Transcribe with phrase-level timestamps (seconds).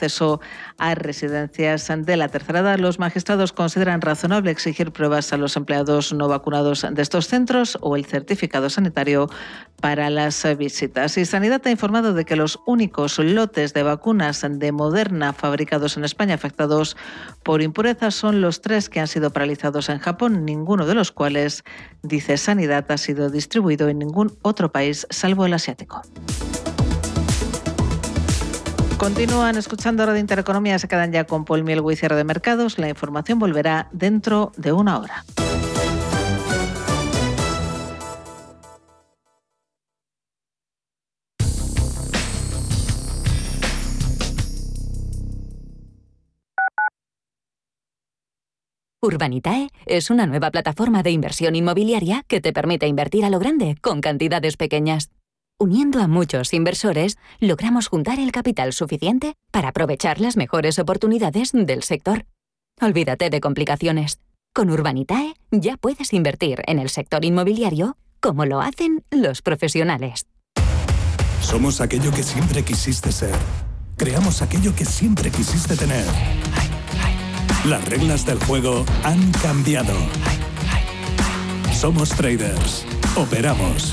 [0.00, 0.40] acceso
[0.78, 2.78] a residencias de la tercera edad.
[2.78, 7.96] Los magistrados consideran razonable exigir pruebas a los empleados no vacunados de estos centros o
[7.96, 9.28] el certificado sanitario
[9.82, 11.18] para las visitas.
[11.18, 16.04] Y Sanidad ha informado de que los únicos lotes de vacunas de Moderna fabricados en
[16.04, 16.96] España afectados
[17.42, 21.62] por impurezas son los tres que han sido paralizados en Japón, ninguno de los cuales,
[22.02, 26.00] dice Sanidad, ha sido distribuido en ningún otro país salvo el asiático.
[29.00, 32.78] Continúan escuchando Radio Intereconomía, se quedan ya con Paul Mielgo y de mercados.
[32.78, 35.24] La información volverá dentro de una hora.
[49.00, 53.76] Urbanitae es una nueva plataforma de inversión inmobiliaria que te permite invertir a lo grande
[53.80, 55.08] con cantidades pequeñas.
[55.62, 61.82] Uniendo a muchos inversores, logramos juntar el capital suficiente para aprovechar las mejores oportunidades del
[61.82, 62.24] sector.
[62.80, 64.20] Olvídate de complicaciones.
[64.54, 70.26] Con Urbanitae ya puedes invertir en el sector inmobiliario como lo hacen los profesionales.
[71.42, 73.36] Somos aquello que siempre quisiste ser.
[73.98, 76.06] Creamos aquello que siempre quisiste tener
[77.64, 79.94] las reglas del juego han cambiado.
[81.72, 82.86] Somos traders.
[83.16, 83.92] Operamos.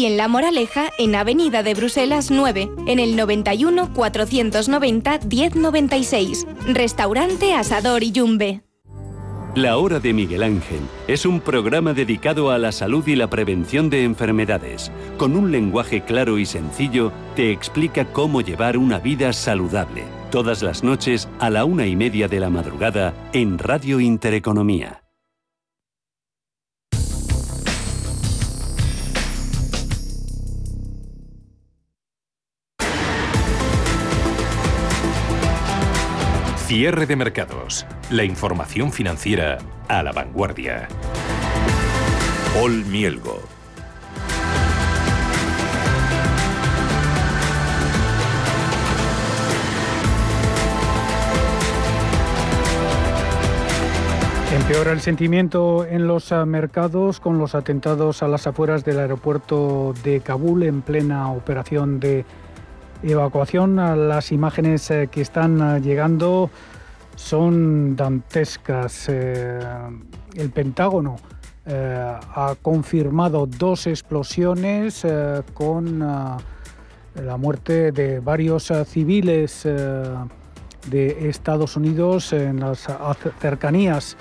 [0.05, 6.47] en La Moraleja, en Avenida de Bruselas 9, en el 91 490 1096.
[6.67, 8.61] Restaurante Asador Iyumbe.
[9.55, 10.79] La Hora de Miguel Ángel
[11.09, 14.93] es un programa dedicado a la salud y la prevención de enfermedades.
[15.17, 20.05] Con un lenguaje claro y sencillo, te explica cómo llevar una vida saludable.
[20.31, 25.01] Todas las noches a la una y media de la madrugada en Radio Intereconomía.
[36.73, 37.85] Cierre de mercados.
[38.11, 39.57] La información financiera
[39.89, 40.87] a la vanguardia.
[42.53, 43.41] Paul Mielgo.
[54.55, 59.93] Empeora el sentimiento en los ah, mercados con los atentados a las afueras del aeropuerto
[60.05, 62.23] de Kabul en plena operación de
[63.03, 63.75] evacuación.
[63.75, 66.49] Las imágenes eh, que están eh, llegando
[67.15, 69.07] son dantescas.
[69.09, 69.59] Eh,
[70.35, 71.17] el Pentágono
[71.63, 75.05] ha confirmado dos explosiones
[75.53, 82.87] con la muerte de varios civiles de Estados Unidos en las
[83.39, 84.17] cercanías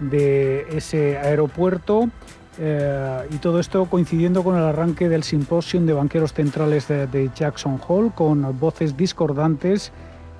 [0.00, 2.10] de ese aeropuerto.
[2.58, 7.80] Eh, y todo esto coincidiendo con el arranque del simposium de banqueros centrales de, Jackson
[7.86, 9.92] Hole, con voces discordantes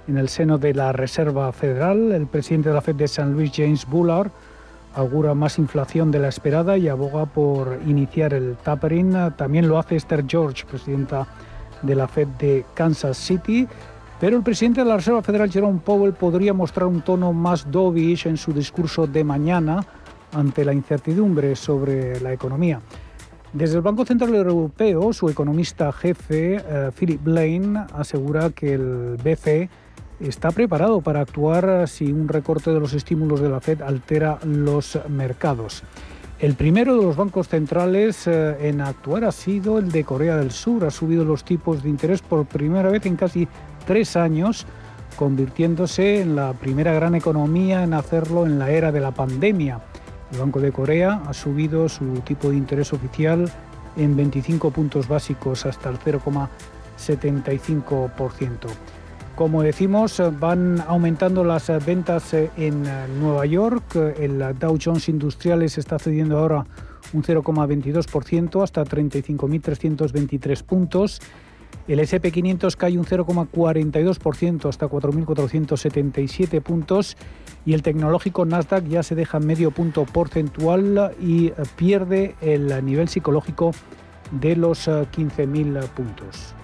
[0.09, 2.13] en el seno de la Reserva Federal.
[2.13, 4.31] El presidente de la Fed de San Luis, James Bullard,
[4.95, 9.33] augura más inflación de la esperada y aboga por iniciar el tapering.
[9.37, 11.27] También lo hace Esther George, presidenta
[11.81, 13.67] de la Fed de Kansas City.
[14.21, 18.27] Pero el presidente de la Reserva Federal, Jerome Powell, podría mostrar un tono más dovish
[18.27, 19.85] en su discurso de mañana
[20.33, 22.81] ante la incertidumbre sobre la economía.
[23.53, 29.69] Desde el Banco Central Europeo, su economista jefe, eh, Philip Blaine, asegura que el BCE
[30.21, 34.99] está preparado para actuar si un recorte de los estímulos de la Fed altera los
[35.09, 35.83] mercados.
[36.39, 40.51] El primero de los bancos centrales eh, en actuar ha sido el de Corea del
[40.51, 40.85] Sur.
[40.85, 43.47] Ha subido los tipos de interés por primera vez en casi
[43.87, 44.67] tres años,
[45.17, 49.81] convirtiéndose en la primera gran economía en hacerlo en la era de la pandemia.
[50.33, 53.51] El Banco de Corea ha subido su tipo de interés oficial
[53.97, 58.51] en 25 puntos básicos hasta el 0,75%.
[59.37, 62.83] Como decimos, van aumentando las ventas en
[63.21, 63.97] Nueva York.
[64.19, 66.67] El Dow Jones Industriales está cediendo ahora
[67.13, 71.21] un 0,22% hasta 35.323 puntos.
[71.89, 77.17] El SP500 cae un 0,42% hasta 4.477 puntos
[77.65, 83.73] y el tecnológico Nasdaq ya se deja medio punto porcentual y pierde el nivel psicológico
[84.31, 86.55] de los 15.000 puntos.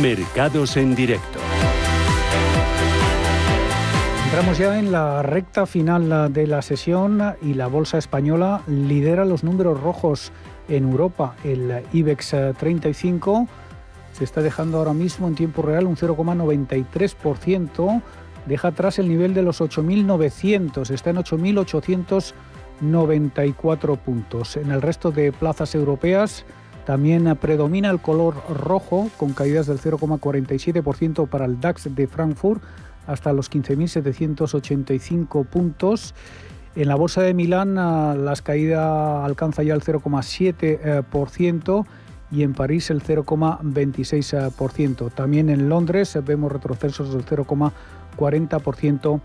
[0.00, 1.38] Mercados en directo.
[4.26, 9.42] Entramos ya en la recta final de la sesión y la bolsa española lidera los
[9.42, 10.32] números rojos
[10.68, 11.34] en Europa.
[11.44, 13.46] El IBEX 35
[14.12, 18.02] se está dejando ahora mismo en tiempo real un 0,93%.
[18.46, 24.56] Deja atrás el nivel de los 8.900, está en 8.894 puntos.
[24.56, 26.44] En el resto de plazas europeas
[26.86, 32.62] también predomina el color rojo, con caídas del 0,47% para el DAX de Frankfurt
[33.06, 36.14] hasta los 15.785 puntos.
[36.78, 37.74] En la bolsa de Milán
[38.24, 41.86] las caídas alcanza ya el 0,7%
[42.30, 45.12] y en París el 0,26%.
[45.12, 49.20] También en Londres vemos retrocesos del 0,40%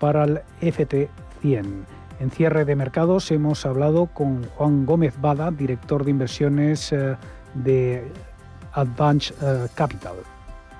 [0.00, 1.84] para el FT100.
[2.20, 7.16] En cierre de mercados hemos hablado con Juan Gómez Bada, director de inversiones eh,
[7.52, 8.10] de
[8.72, 10.14] Advance eh, Capital.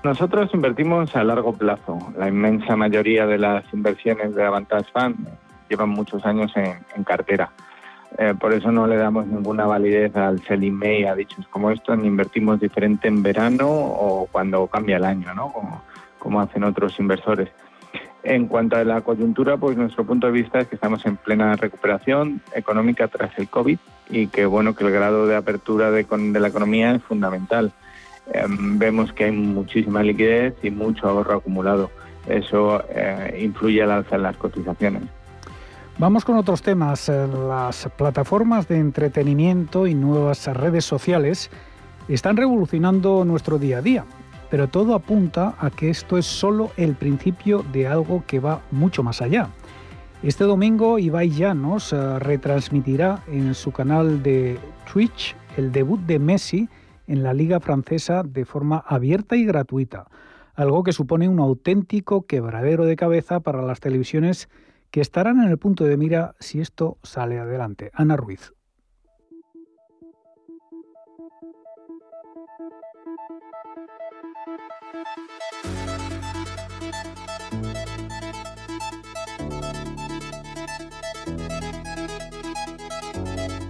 [0.02, 1.98] Nosotros invertimos a largo plazo.
[2.16, 7.50] La inmensa mayoría de las inversiones de Avantage Fund llevan muchos años en, cartera.
[8.16, 11.98] Eh, por eso no le damos ninguna validez al selling May a dichos como estos,
[11.98, 15.52] ni invertimos diferente en verano o cuando cambia el año, ¿no?
[16.18, 17.50] como, hacen otros inversores.
[18.22, 21.56] En cuanto a la coyuntura, pues nuestro punto de vista es que estamos en plena
[21.56, 23.78] recuperación económica tras el COVID
[24.08, 27.72] y que bueno que el grado de apertura de, de la economía es fundamental.
[28.32, 31.90] Em, vemos que hay muchísima liquidez y mucho ahorro acumulado.
[32.26, 35.02] Eso eh, influye al alza en las cotizaciones.
[35.96, 37.08] Vamos con otros temas.
[37.08, 41.50] Las plataformas de entretenimiento y nuevas redes sociales
[42.08, 44.04] están revolucionando nuestro día a día,
[44.50, 49.04] pero todo apunta a que esto es solo el principio de algo que va mucho
[49.04, 49.50] más allá.
[50.24, 54.58] Este domingo Ibai Llanos eh, retransmitirá en su canal de
[54.92, 56.68] Twitch el debut de Messi
[57.06, 60.08] en la Liga Francesa de forma abierta y gratuita,
[60.56, 64.48] algo que supone un auténtico quebradero de cabeza para las televisiones
[64.94, 67.90] que estarán en el punto de mira si esto sale adelante.
[67.94, 68.52] Ana Ruiz.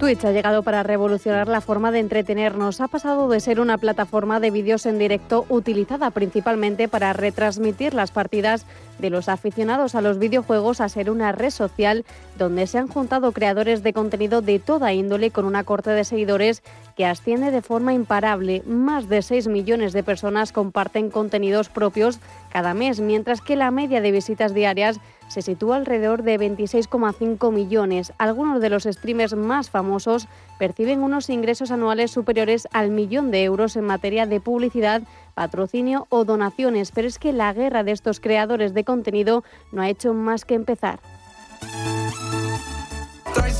[0.04, 2.82] Twitch ha llegado para revolucionar la forma de entretenernos.
[2.82, 8.10] Ha pasado de ser una plataforma de vídeos en directo utilizada principalmente para retransmitir las
[8.10, 8.66] partidas
[8.98, 12.04] de los aficionados a los videojuegos a ser una red social
[12.36, 16.62] donde se han juntado creadores de contenido de toda índole con una corte de seguidores
[16.98, 18.62] que asciende de forma imparable.
[18.66, 22.18] Más de 6 millones de personas comparten contenidos propios
[22.52, 28.12] cada mes, mientras que la media de visitas diarias se sitúa alrededor de 26,5 millones.
[28.18, 30.28] Algunos de los streamers más famosos
[30.58, 35.02] perciben unos ingresos anuales superiores al millón de euros en materia de publicidad,
[35.34, 39.88] patrocinio o donaciones, pero es que la guerra de estos creadores de contenido no ha
[39.88, 41.00] hecho más que empezar.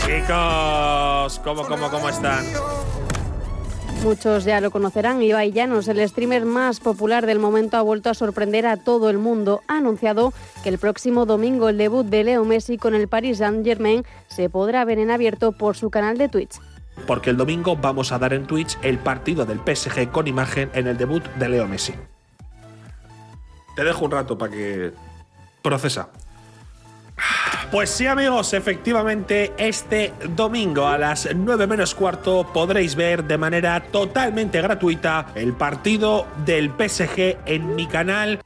[0.04, 2.44] Chicos, ¿cómo, cómo, cómo están?
[4.04, 8.14] Muchos ya lo conocerán, Ibai Llanos, el streamer más popular del momento, ha vuelto a
[8.14, 9.62] sorprender a todo el mundo.
[9.66, 14.04] Ha anunciado que el próximo domingo el debut de Leo Messi con el Paris Saint-Germain
[14.28, 16.61] se podrá ver en abierto por su canal de Twitch.
[17.06, 20.87] Porque el domingo vamos a dar en Twitch el partido del PSG con imagen en
[20.87, 21.94] el debut de Leo Messi.
[23.75, 24.92] Te dejo un rato para que
[25.62, 26.11] procesa.
[27.75, 33.83] Pues sí amigos, efectivamente este domingo a las 9 menos cuarto podréis ver de manera
[33.90, 38.40] totalmente gratuita el partido del PSG en mi canal.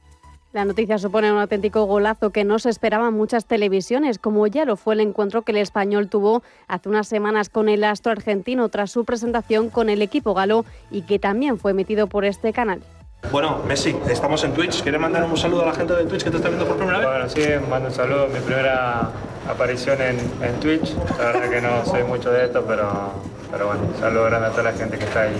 [0.51, 4.77] La noticia supone un auténtico golazo que no se esperaban muchas televisiones, como ya lo
[4.77, 8.89] fue el encuentro que el español tuvo hace unas semanas con el astro argentino tras
[8.89, 12.81] su presentación con el equipo galo y que también fue emitido por este canal.
[13.31, 14.81] Bueno, Messi, estamos en Twitch.
[14.81, 16.97] ¿Quieres mandar un saludo a la gente de Twitch que te está viendo por primera
[16.97, 17.07] vez?
[17.07, 18.27] Bueno, sí, mando un saludo.
[18.27, 19.11] Mi primera
[19.47, 20.95] aparición en, Twitch.
[21.19, 23.13] La verdad que no soy mucho de esto, pero,
[23.51, 25.35] pero bueno, saludo grande a toda la gente que está ahí.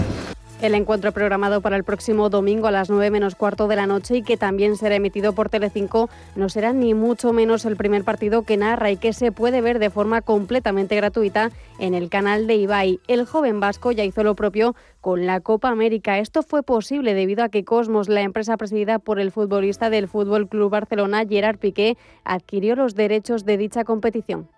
[0.62, 4.18] El encuentro programado para el próximo domingo a las 9 menos cuarto de la noche
[4.18, 8.44] y que también será emitido por Telecinco no será ni mucho menos el primer partido
[8.44, 12.56] que narra y que se puede ver de forma completamente gratuita en el canal de
[12.56, 13.00] Ibai.
[13.08, 16.18] El joven vasco ya hizo lo propio con la Copa América.
[16.18, 20.50] Esto fue posible debido a que Cosmos, la empresa presidida por el futbolista del Fútbol
[20.50, 24.50] Club Barcelona, Gerard Piqué, adquirió los derechos de dicha competición.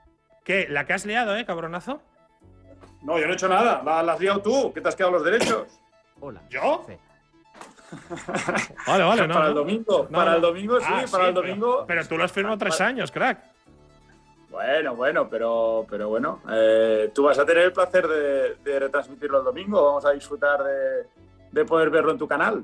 [0.44, 0.66] ¿Qué?
[0.68, 2.02] ¿La que has liado, eh, cabronazo?
[3.04, 3.84] No, yo no he hecho nada.
[3.86, 5.81] La, la has liado tú, que te has quedado los derechos.
[6.22, 6.42] Hola.
[6.50, 6.86] ¿Yo?
[8.88, 9.34] Vale, vale, no.
[9.34, 9.50] para no.
[9.50, 10.36] el domingo, No, para no.
[10.38, 11.84] el domingo sí, Ah, para el pero- domingo.
[11.86, 13.44] Pero, tú lo has firmado tres años, crack.
[14.50, 19.40] Bueno, bueno, pero, pero bueno, eh, tú vas a tener el placer de, de retransmitirlo
[19.40, 19.84] el domingo.
[19.84, 21.06] Vamos a disfrutar de,
[21.52, 22.64] de poder verlo en tu canal.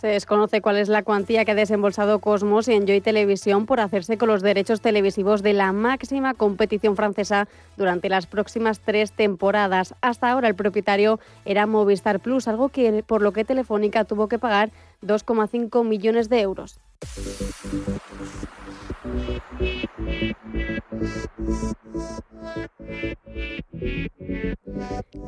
[0.00, 4.16] Se desconoce cuál es la cuantía que ha desembolsado Cosmos y Enjoy Televisión por hacerse
[4.16, 9.94] con los derechos televisivos de la máxima competición francesa durante las próximas tres temporadas.
[10.00, 14.38] Hasta ahora el propietario era Movistar Plus, algo que por lo que Telefónica tuvo que
[14.38, 14.70] pagar
[15.02, 16.80] 2,5 millones de euros.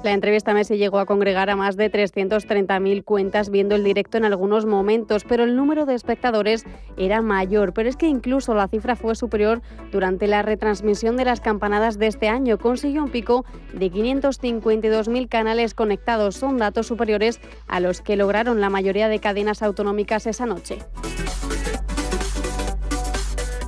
[0.05, 4.25] La entrevista Messi llegó a congregar a más de 330.000 cuentas viendo el directo en
[4.25, 6.65] algunos momentos, pero el número de espectadores
[6.97, 7.73] era mayor.
[7.73, 9.63] Pero es que incluso la cifra fue superior
[9.93, 12.59] durante la retransmisión de las campanadas de este año.
[12.59, 16.37] Consiguió un pico de 552.000 canales conectados.
[16.37, 20.79] Son datos superiores a los que lograron la mayoría de cadenas autonómicas esa noche.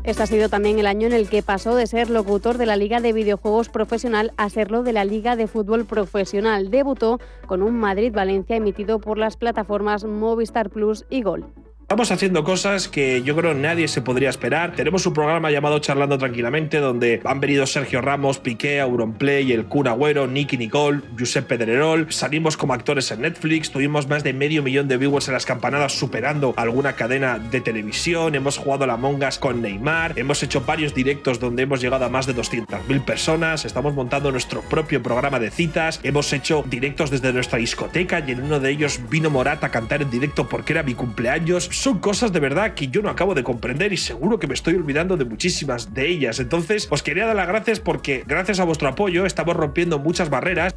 [0.04, 2.76] Este ha sido también el año en el que pasó de ser locutor de la
[2.76, 6.70] Liga de Videojuegos Profesional a serlo de la Liga de Fútbol Profesional.
[6.70, 11.46] Debutó con un Madrid-Valencia emitido por las plataformas Movistar Plus y Gol.
[11.85, 14.75] Estamos haciendo cosas que yo creo nadie se podría esperar.
[14.75, 19.87] Tenemos un programa llamado Charlando Tranquilamente, donde han venido Sergio Ramos, Piqué, Auronplay, el Kun
[19.87, 22.11] Agüero, Nicky Nicole, Josep Pedrerol.
[22.11, 25.93] Salimos como actores en Netflix, tuvimos más de medio millón de viewers en las campanadas,
[25.93, 28.35] superando alguna cadena de televisión.
[28.35, 30.19] Hemos jugado a la Mongas con Neymar.
[30.19, 33.67] Hemos hecho varios directos donde hemos llegado a más de 200.000 personas.
[33.67, 36.00] Estamos montando nuestro propio programa de citas.
[36.03, 40.00] Hemos hecho directos desde nuestra discoteca y en uno de ellos vino Morata a cantar
[40.00, 41.74] en directo porque era mi cumpleaños.
[41.75, 44.75] Son cosas de verdad que yo no acabo de comprender y seguro que me estoy
[44.76, 46.38] olvidando de muchísimas de ellas.
[46.38, 50.75] Entonces, os quería dar las gracias porque gracias a vuestro apoyo estamos rompiendo muchas barreras.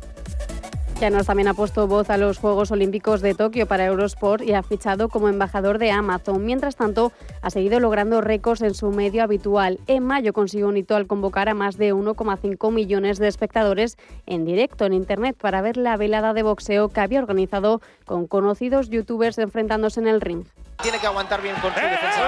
[1.00, 4.64] Llanos también ha puesto voz a los Juegos Olímpicos de Tokio para Eurosport y ha
[4.64, 6.44] fichado como embajador de Amazon.
[6.44, 7.12] Mientras tanto,
[7.44, 9.80] ha seguido logrando récords en su medio habitual.
[9.86, 14.46] En mayo consiguió un hito al convocar a más de 1,5 millones de espectadores en
[14.46, 19.38] directo en Internet para ver la velada de boxeo que había organizado con conocidos youtubers
[19.38, 20.44] enfrentándose en el ring.
[20.82, 22.22] Tiene que aguantar bien con su defensa.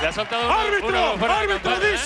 [0.00, 1.98] Le ha saltado una- una fuera de campana, ¿eh?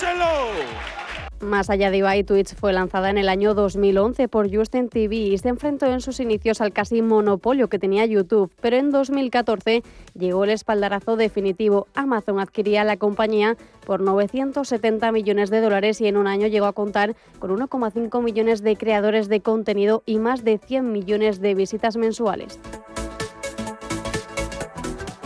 [1.45, 5.37] Más allá de Ibai, Twitch fue lanzada en el año 2011 por Justin TV y
[5.37, 9.83] se enfrentó en sus inicios al casi monopolio que tenía YouTube, pero en 2014
[10.17, 11.87] llegó el espaldarazo definitivo.
[11.93, 16.73] Amazon adquiría la compañía por 970 millones de dólares y en un año llegó a
[16.73, 21.95] contar con 1,5 millones de creadores de contenido y más de 100 millones de visitas
[21.95, 22.59] mensuales.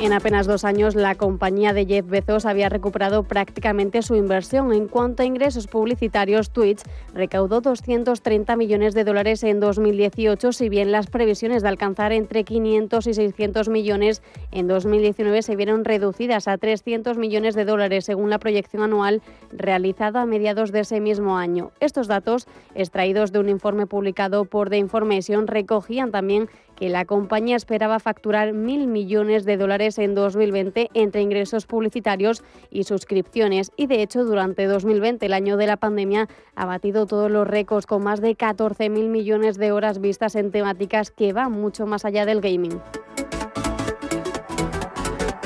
[0.02, 4.72] En apenas dos años, la compañía de Jeff Bezos había recuperado prácticamente su inversión.
[4.72, 10.94] En cuanto a ingresos publicitarios, Twitch recaudó 230 millones de dólares en 2018, si bien
[10.94, 16.58] las previsiones de alcanzar entre 500 y 600 millones en 2019 se vieron reducidas a
[16.58, 21.72] 300 millones de dólares, según la proyección anual realizada a mediados de ese mismo año.
[21.82, 27.58] Estos datos, extraídos de un informe publicado por The Information, recogían también que la compañía
[27.58, 33.72] esperaba facturar mil millones de dólares en 2020 entre ingresos publicitarios y suscripciones.
[33.76, 37.86] Y de hecho, durante 2020, el año de la pandemia, ha batido todos los récords
[37.86, 42.26] con más de 14.000 millones de horas vistas en temáticas que van mucho más allá
[42.26, 42.80] del gaming.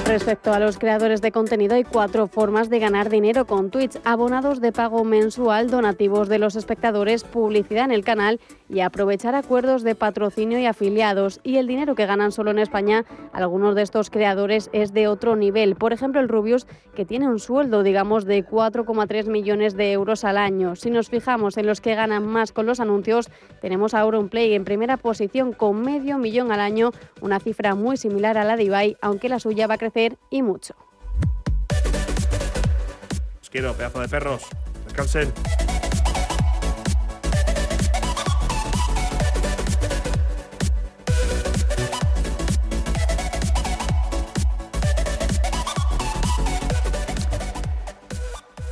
[0.06, 3.98] Respecto a los creadores de contenido, hay cuatro formas de ganar dinero con Twitch.
[4.04, 9.82] Abonados de pago mensual, donativos de los espectadores, publicidad en el canal y aprovechar acuerdos
[9.82, 11.40] de patrocinio y afiliados.
[11.42, 15.38] Y el dinero que ganan solo en España, algunos de estos creadores es de otro
[15.38, 15.76] nivel.
[15.76, 20.38] Por ejemplo, el Rubius, que tiene un sueldo, digamos, de 4,3 millones de euros al
[20.38, 20.76] año.
[20.76, 23.30] Si nos fijamos en los que ganan más con los anuncios,
[23.62, 26.92] tenemos a Auronplay en primera posición con medio millón al año,
[27.22, 29.78] una cifra muy similar a la de Ibai, aunque la suya va a
[30.30, 30.76] y mucho.
[33.42, 34.44] Os quiero, pedazo de perros.
[34.86, 35.32] Descansen.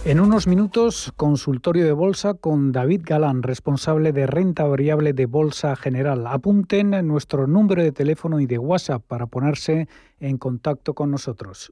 [0.03, 5.75] En unos minutos, consultorio de bolsa con David Galán, responsable de renta variable de Bolsa
[5.75, 6.25] General.
[6.25, 9.88] Apunten nuestro número de teléfono y de WhatsApp para ponerse
[10.20, 11.72] en contacto con nosotros.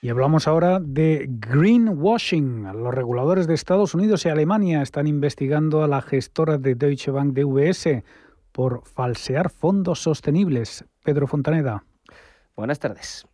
[0.00, 2.64] Y hablamos ahora de greenwashing.
[2.72, 7.34] Los reguladores de Estados Unidos y Alemania están investigando a la gestora de Deutsche Bank
[7.34, 8.04] DVS
[8.52, 10.84] por falsear fondos sostenibles.
[11.02, 11.84] Pedro Fontaneda.
[12.54, 13.26] Buenas tardes.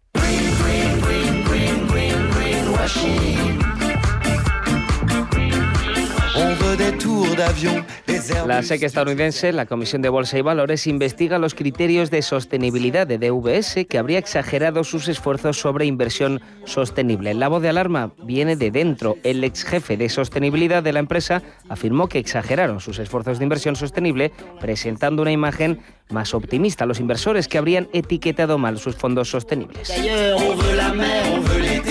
[8.47, 13.19] La SEC estadounidense, la Comisión de Bolsa y Valores, investiga los criterios de sostenibilidad de
[13.19, 17.33] DVS que habría exagerado sus esfuerzos sobre inversión sostenible.
[17.35, 19.16] La voz de alarma viene de dentro.
[19.23, 23.76] El ex jefe de sostenibilidad de la empresa afirmó que exageraron sus esfuerzos de inversión
[23.76, 29.31] sostenible presentando una imagen más optimista a los inversores que habrían etiquetado mal sus fondos
[29.31, 29.93] sostenibles.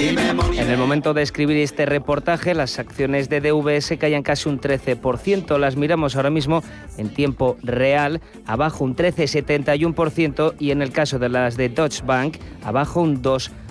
[0.03, 5.57] En el momento de escribir este reportaje, las acciones de DVS caían casi un 13%.
[5.57, 6.61] Las miramos ahora mismo
[6.97, 12.35] en tiempo real, abajo un 13,71% y en el caso de las de Deutsche Bank,
[12.63, 13.62] abajo un 2%.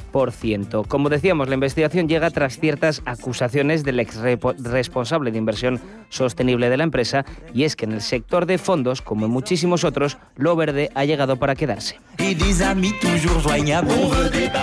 [0.87, 4.21] Como decíamos, la investigación llega tras ciertas acusaciones del ex
[4.63, 9.03] responsable de inversión sostenible de la empresa y es que en el sector de fondos,
[9.03, 11.99] como en muchísimos otros, lo verde ha llegado para quedarse.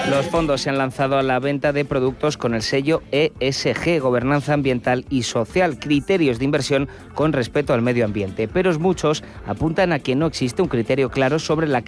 [0.10, 4.54] Los fondos se han lanzado a la venta de productos con el sello ESG, Gobernanza
[4.54, 8.48] Ambiental y Social, criterios de inversión con respeto al medio ambiente.
[8.48, 11.82] Pero muchos apuntan a que no existe un criterio claro sobre la,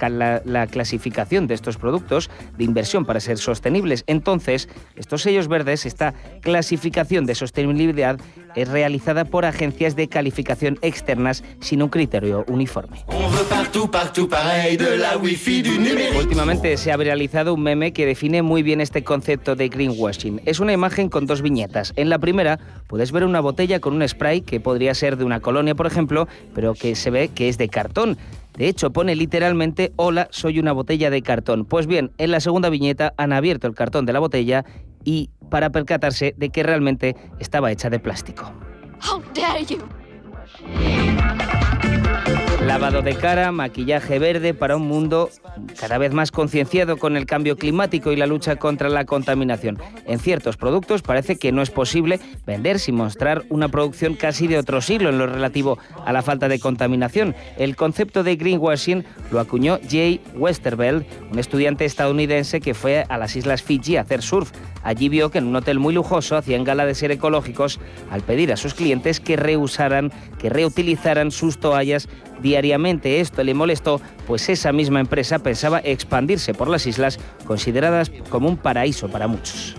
[0.45, 4.05] la clasificación de estos productos de inversión para ser sostenibles.
[4.07, 8.17] Entonces, estos sellos verdes, esta clasificación de sostenibilidad
[8.55, 13.03] es realizada por agencias de calificación externas sin un criterio uniforme.
[16.17, 20.41] Últimamente se ha realizado un meme que define muy bien este concepto de greenwashing.
[20.45, 21.93] Es una imagen con dos viñetas.
[21.97, 25.41] En la primera puedes ver una botella con un spray que podría ser de una
[25.41, 28.17] colonia, por ejemplo, pero que se ve que es de cartón.
[28.61, 31.65] De hecho, pone literalmente, hola, soy una botella de cartón.
[31.65, 34.65] Pues bien, en la segunda viñeta han abierto el cartón de la botella
[35.03, 38.53] y para percatarse de que realmente estaba hecha de plástico.
[42.65, 45.29] Lavado de cara, maquillaje verde para un mundo
[45.79, 49.79] cada vez más concienciado con el cambio climático y la lucha contra la contaminación.
[50.05, 54.59] En ciertos productos parece que no es posible vender sin mostrar una producción casi de
[54.59, 57.35] otro siglo en lo relativo a la falta de contaminación.
[57.57, 63.35] El concepto de greenwashing lo acuñó Jay Westerveld, un estudiante estadounidense que fue a las
[63.35, 64.51] islas Fiji a hacer surf.
[64.83, 68.51] Allí vio que en un hotel muy lujoso hacían gala de ser ecológicos al pedir
[68.51, 72.07] a sus clientes que reusaran, que reutilizaran sus toallas.
[73.19, 78.57] Esto le molestó, pues esa misma empresa pensaba expandirse por las islas consideradas como un
[78.57, 79.75] paraíso para muchos.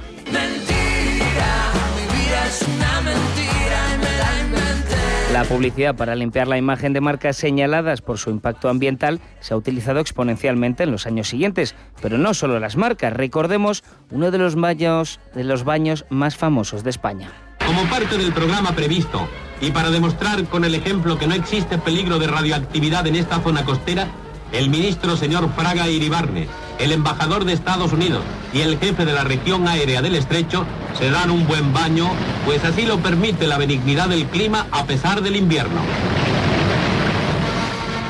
[5.33, 9.57] La publicidad para limpiar la imagen de marcas señaladas por su impacto ambiental se ha
[9.57, 15.65] utilizado exponencialmente en los años siguientes, pero no solo las marcas, recordemos uno de los
[15.65, 17.33] baños más famosos de España.
[17.65, 19.27] Como parte del programa previsto
[19.63, 23.65] y para demostrar con el ejemplo que no existe peligro de radioactividad en esta zona
[23.65, 24.09] costera,
[24.51, 26.49] el ministro señor Fraga Iribarne,
[26.81, 30.67] el embajador de Estados Unidos y el jefe de la región aérea del estrecho
[30.99, 32.11] se dan un buen baño,
[32.45, 35.81] pues así lo permite la benignidad del clima a pesar del invierno.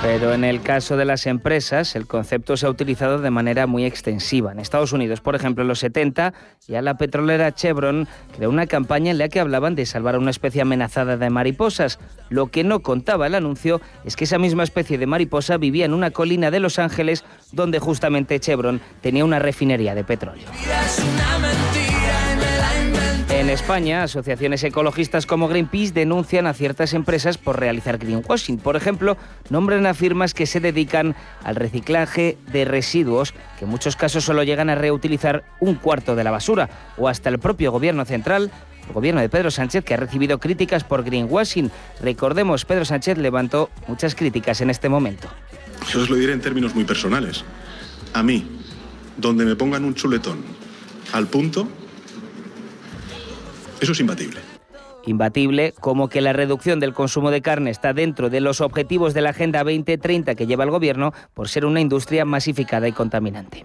[0.03, 3.85] Pero en el caso de las empresas, el concepto se ha utilizado de manera muy
[3.85, 4.51] extensiva.
[4.51, 6.35] En Estados Unidos, por ejemplo, en los 70,
[6.67, 10.33] ya la petrolera Chevron creó una campaña en la que hablaban de salvar a una
[10.33, 12.01] especie amenazada de mariposas.
[12.31, 15.95] Lo que no contaba el anuncio es que esa misma especie de mariposa vivía en
[15.95, 20.49] una colina de Los Ángeles donde justamente Chevron tenía una refinería de petróleo.
[23.43, 28.57] En España, asociaciones ecologistas como Greenpeace denuncian a ciertas empresas por realizar greenwashing.
[28.57, 29.17] Por ejemplo,
[29.51, 34.45] nombran a firmas que se dedican al reciclaje de residuos, que en muchos casos solo
[34.45, 38.53] llegan a reutilizar un cuarto de la basura, o hasta el propio gobierno central
[38.87, 41.73] el gobierno de Pedro Sánchez, que ha recibido críticas por greenwashing.
[42.01, 45.27] Recordemos, Pedro Sánchez levantó muchas críticas en este momento.
[45.91, 47.43] Yo os lo diré en términos muy personales.
[48.13, 48.47] A mí,
[49.17, 50.45] donde me pongan un chuletón
[51.13, 51.67] al punto,
[53.83, 54.41] eso es imbatible.
[55.05, 59.23] imbatible como que la reducción del consumo de carne está dentro de los objetivos de
[59.23, 63.65] la Agenda 2030 que lleva el Gobierno por ser una industria masificada y contaminante.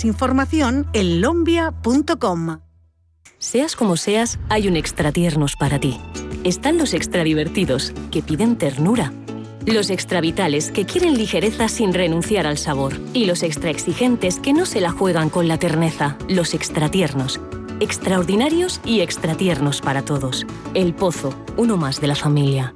[0.05, 2.59] información en lombia.com.
[3.37, 5.99] Seas como seas, hay un extra tiernos para ti.
[6.43, 9.13] Están los extra divertidos, que piden ternura.
[9.65, 12.93] Los extra vitales, que quieren ligereza sin renunciar al sabor.
[13.13, 16.17] Y los extra exigentes, que no se la juegan con la terneza.
[16.27, 17.39] Los extra tiernos.
[17.79, 20.45] Extraordinarios y extra tiernos para todos.
[20.73, 22.75] El Pozo, uno más de la familia.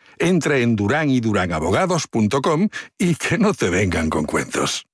[0.21, 4.85] Entra en duranydurangabogados.com y que no te vengan con cuentos.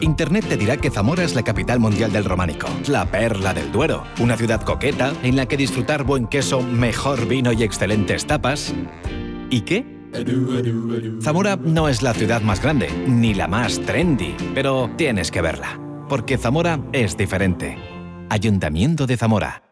[0.00, 4.02] Internet te dirá que Zamora es la capital mundial del románico, la perla del Duero,
[4.18, 8.74] una ciudad coqueta en la que disfrutar buen queso, mejor vino y excelentes tapas.
[9.48, 9.86] ¿Y qué?
[11.22, 15.78] Zamora no es la ciudad más grande, ni la más trendy, pero tienes que verla,
[16.08, 17.78] porque Zamora es diferente.
[18.28, 19.71] Ayuntamiento de Zamora.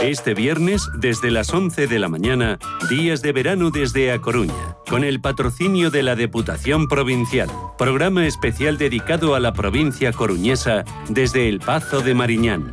[0.00, 2.58] Este viernes, desde las 11 de la mañana,
[2.90, 7.48] días de verano desde A Coruña, con el patrocinio de la Deputación Provincial.
[7.78, 12.72] Programa especial dedicado a la provincia coruñesa desde el Pazo de Mariñán.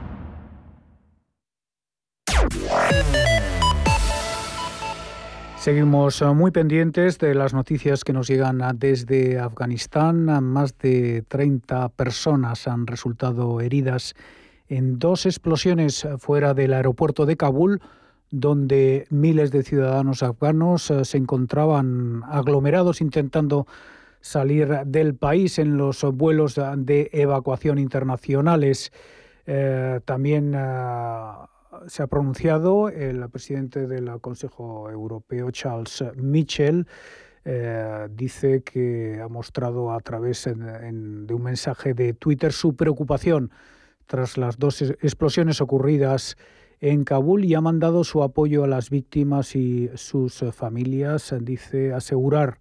[5.61, 10.25] Seguimos eh, muy pendientes de las noticias que nos llegan ah, desde Afganistán.
[10.43, 14.15] Más de 30 personas han resultado heridas
[14.69, 17.79] en dos explosiones fuera del aeropuerto de Kabul,
[18.31, 23.67] donde miles de ciudadanos afganos eh, se encontraban aglomerados intentando
[24.19, 28.91] salir del país en los vuelos de evacuación internacionales.
[29.45, 30.55] Eh, también
[31.87, 36.87] se ha pronunciado el presidente del Consejo Europeo, Charles Michel.
[37.43, 43.51] Eh, dice que ha mostrado a través de un mensaje de Twitter su preocupación
[44.05, 46.37] tras las dos explosiones ocurridas
[46.81, 51.33] en Kabul y ha mandado su apoyo a las víctimas y sus familias.
[51.41, 52.59] Dice asegurar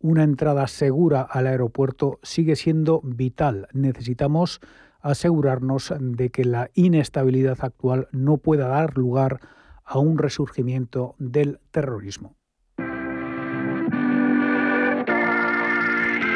[0.00, 3.68] una entrada segura al aeropuerto sigue siendo vital.
[3.72, 4.60] Necesitamos
[5.00, 9.40] asegurarnos de que la inestabilidad actual no pueda dar lugar
[9.84, 12.36] a un resurgimiento del terrorismo.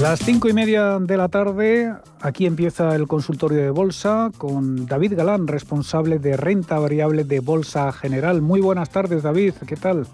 [0.00, 5.12] Las cinco y media de la tarde, aquí empieza el consultorio de bolsa con David
[5.14, 8.40] Galán, responsable de renta variable de Bolsa General.
[8.40, 10.06] Muy buenas tardes, David, ¿qué tal?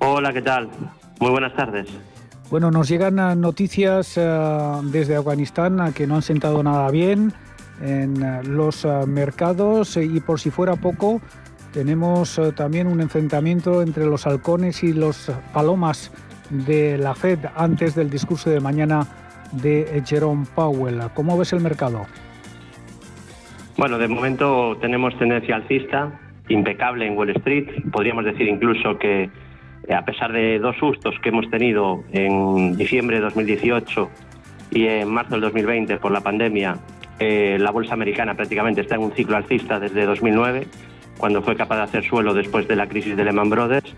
[0.00, 0.68] Hola, ¿qué tal?
[1.18, 1.88] Muy buenas tardes.
[2.50, 7.32] Bueno, nos llegan eh, noticias eh, desde Afganistán eh, que no han sentado nada bien
[7.80, 11.22] en los mercados y por si fuera poco,
[11.72, 16.10] tenemos también un enfrentamiento entre los halcones y los palomas
[16.50, 19.06] de la Fed antes del discurso de mañana
[19.52, 21.00] de Jerome Powell.
[21.14, 22.06] ¿Cómo ves el mercado?
[23.76, 26.10] Bueno, de momento tenemos tendencia alcista,
[26.48, 27.68] impecable en Wall Street.
[27.92, 29.30] Podríamos decir incluso que
[29.88, 34.10] eh, a pesar de dos sustos que hemos tenido en diciembre de 2018
[34.72, 36.76] y en marzo del 2020 por la pandemia,
[37.20, 40.66] eh, la bolsa americana prácticamente está en un ciclo alcista desde 2009,
[41.16, 43.94] cuando fue capaz de hacer suelo después de la crisis de Lehman Brothers.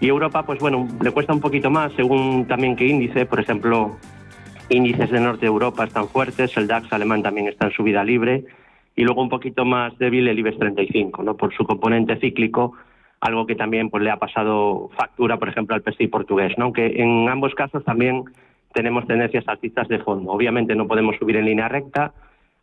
[0.00, 3.26] Y Europa, pues bueno, le cuesta un poquito más, según también qué índice.
[3.26, 3.96] Por ejemplo,
[4.68, 8.44] índices de Norte de Europa están fuertes, el DAX alemán también está en subida libre.
[8.94, 11.36] Y luego un poquito más débil el IBEX 35, ¿no?
[11.36, 12.74] por su componente cíclico,
[13.20, 16.56] algo que también pues, le ha pasado factura, por ejemplo, al PSI portugués.
[16.58, 16.66] ¿no?
[16.66, 18.24] Aunque en ambos casos también
[18.72, 20.30] tenemos tendencias altistas de fondo.
[20.30, 22.12] Obviamente no podemos subir en línea recta,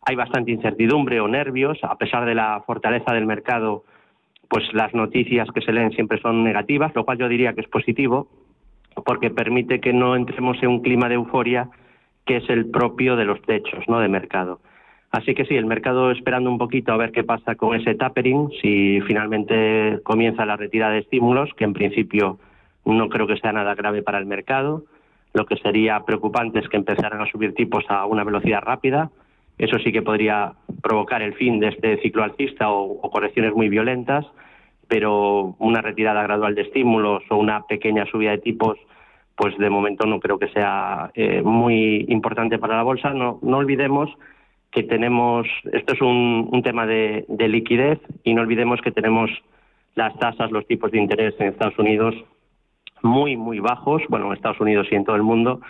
[0.02, 3.84] hay bastante incertidumbre o nervios, a pesar de la fortaleza del mercado
[4.48, 7.68] pues las noticias que se leen siempre son negativas, lo cual yo diría que es
[7.68, 8.28] positivo,
[9.04, 11.68] porque permite que no entremos en un clima de euforia
[12.24, 14.00] que es el propio de los techos ¿no?
[14.00, 14.60] de mercado.
[15.12, 18.50] Así que sí, el mercado esperando un poquito a ver qué pasa con ese tapering,
[18.60, 22.38] si finalmente comienza la retirada de estímulos, que en principio
[22.84, 24.84] no creo que sea nada grave para el mercado.
[25.32, 29.10] Lo que sería preocupante es que empezaran a subir tipos a una velocidad rápida,
[29.58, 34.26] eso sí que podría provocar el fin de este ciclo alcista o, correcciones muy violentas,
[34.88, 38.78] pero una retirada gradual de estímulos o una pequeña subida de tipos,
[39.34, 43.12] pues de momento no creo que sea eh, muy importante para la bolsa.
[43.12, 44.10] No, no olvidemos
[44.70, 49.30] que tenemos, esto es un, tema de, de, liquidez y no olvidemos que tenemos
[49.94, 52.14] las tasas, los tipos de interés en Estados Unidos
[53.02, 55.60] muy, muy bajos, bueno, en Estados Unidos y en todo el mundo,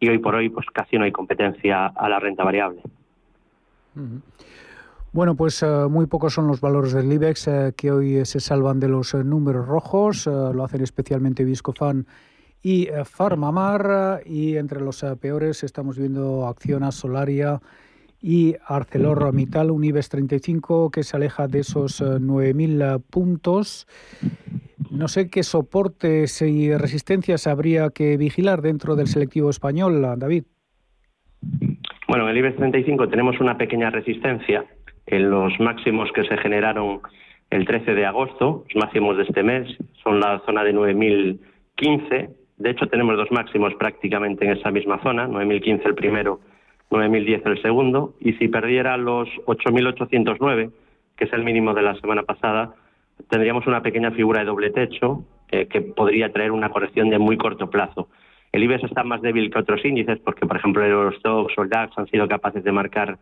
[0.00, 2.80] y hoy por hoy pues casi no hay competencia a la renta variable.
[5.16, 8.80] Bueno, pues eh, muy pocos son los valores del IBEX eh, que hoy se salvan
[8.80, 10.26] de los eh, números rojos.
[10.26, 12.06] lo hacen especialmente Viscofan
[12.62, 14.20] y Farmamar.
[14.26, 17.62] y entre los peores estamos viendo Acciona, Solaria
[18.20, 23.86] y ArcelorMittal, un IBEX 35 que se aleja de esos 9.000 puntos.
[24.90, 30.44] No sé qué soportes y resistencias habría que vigilar dentro del selectivo español, David.
[32.16, 34.64] Bueno, en el IBEX 35 tenemos una pequeña resistencia
[35.04, 37.02] en los máximos que se generaron
[37.50, 39.68] el 13 de agosto, los máximos de este mes,
[40.02, 42.30] son la zona de 9.015.
[42.56, 46.40] De hecho, tenemos dos máximos prácticamente en esa misma zona, 9.015 el primero,
[46.88, 48.14] 9.010 el segundo.
[48.18, 50.70] Y si perdiera los 8.809,
[51.18, 52.76] que es el mínimo de la semana pasada,
[53.28, 57.36] tendríamos una pequeña figura de doble techo eh, que podría traer una corrección de muy
[57.36, 58.08] corto plazo.
[58.56, 61.68] El IBEX está más débil que otros índices porque, por ejemplo, el Eurostoxx o el
[61.68, 63.18] DAX han sido capaces de marcar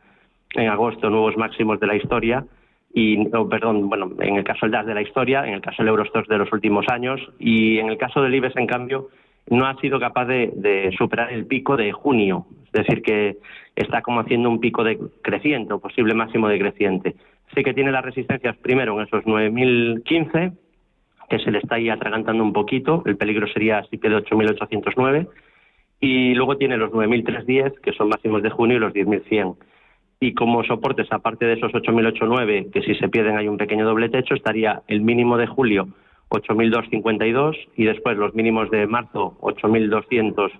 [0.54, 2.44] en agosto nuevos máximos de la historia
[2.92, 3.16] y,
[3.50, 6.28] perdón, bueno, en el caso del DAX de la historia, en el caso del Eurostoxx
[6.28, 9.08] de los últimos años y en el caso del IBEX, en cambio,
[9.50, 13.38] no ha sido capaz de, superar el pico de junio, es decir, que
[13.74, 17.16] está como haciendo un pico de creciente o posible máximo de creciente.
[17.56, 20.52] Sí que tiene las resistencias primero en esos 9.015
[21.28, 25.28] que se le está ahí atragantando un poquito, el peligro sería si de 8.809,
[26.00, 29.56] y luego tiene los 9.310, que son máximos de junio, y los 10.100.
[30.20, 34.08] Y como soportes, aparte de esos 8.809, que si se pierden hay un pequeño doble
[34.08, 35.88] techo, estaría el mínimo de julio
[36.30, 40.50] 8.252 y después los mínimos de marzo 8.274,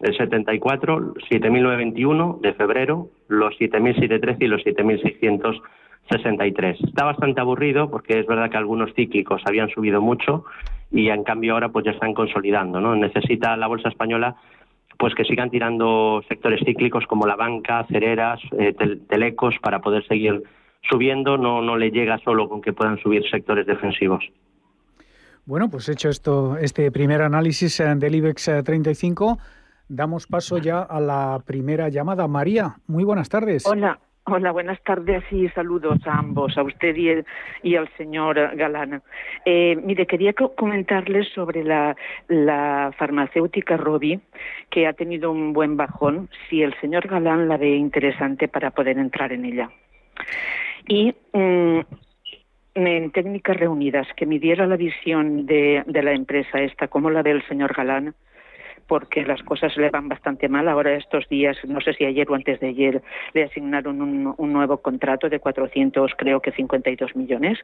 [0.00, 5.60] 7.921 de febrero, los 7.713 y los 7.600
[6.08, 6.80] 63.
[6.82, 10.44] Está bastante aburrido porque es verdad que algunos cíclicos habían subido mucho
[10.90, 12.96] y en cambio ahora pues ya están consolidando, ¿no?
[12.96, 14.36] Necesita la bolsa española
[14.98, 18.74] pues que sigan tirando sectores cíclicos como la banca, cereras, eh,
[19.08, 20.42] telecos para poder seguir
[20.88, 24.24] subiendo, no no le llega solo con que puedan subir sectores defensivos.
[25.46, 29.42] Bueno, pues hecho esto este primer análisis eh, del IBEX 35 eh,
[29.92, 32.28] Damos paso ya a la primera llamada.
[32.28, 33.66] María, muy buenas tardes.
[33.66, 33.98] Hola,
[34.32, 36.94] Hola, buenas tardes y saludos a ambos, a usted
[37.64, 39.02] y, al señor Galán.
[39.44, 41.96] Eh, mire, quería comentarles sobre la,
[42.28, 44.20] la farmacéutica Robi,
[44.70, 48.98] que ha tenido un buen bajón, si el señor Galán la ve interesante para poder
[48.98, 49.68] entrar en ella.
[50.86, 51.80] Y mm,
[52.76, 57.32] en técnicas reunidas, que midiera la visión de, de la empresa esta, cómo la ve
[57.32, 58.14] el señor Galán,
[58.90, 60.66] porque las cosas le van bastante mal.
[60.66, 63.00] Ahora estos días, no sé si ayer o antes de ayer,
[63.34, 67.56] le asignaron un, nuevo contrato de 400, creo que 52 millones.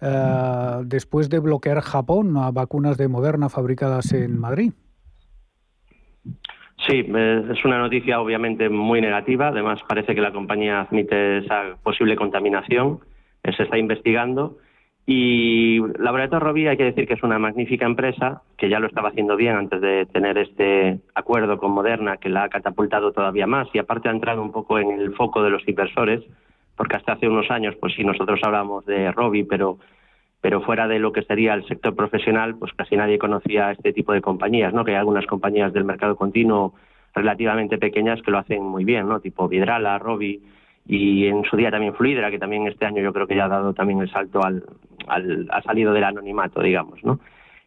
[0.00, 4.72] eh, después de bloquear Japón a vacunas de Moderna fabricadas en Madrid.
[6.86, 9.48] Sí, es una noticia obviamente muy negativa.
[9.48, 13.00] Además, parece que la compañía admite esa posible contaminación.
[13.56, 14.58] Se está investigando.
[15.08, 19.10] Y Laboratorio Robi hay que decir que es una magnífica empresa que ya lo estaba
[19.10, 23.68] haciendo bien antes de tener este acuerdo con Moderna que la ha catapultado todavía más.
[23.72, 26.24] Y aparte ha entrado un poco en el foco de los inversores
[26.76, 29.78] porque hasta hace unos años pues sí nosotros hablamos de Robi pero
[30.40, 34.12] pero fuera de lo que sería el sector profesional pues casi nadie conocía este tipo
[34.12, 36.74] de compañías no que hay algunas compañías del mercado continuo
[37.14, 40.42] relativamente pequeñas que lo hacen muy bien no tipo Vidrala Robi
[40.86, 43.48] y en su día también Fluidra, que también este año yo creo que ya ha
[43.48, 44.64] dado también el salto al,
[45.08, 47.18] al ha salido del anonimato, digamos, ¿no?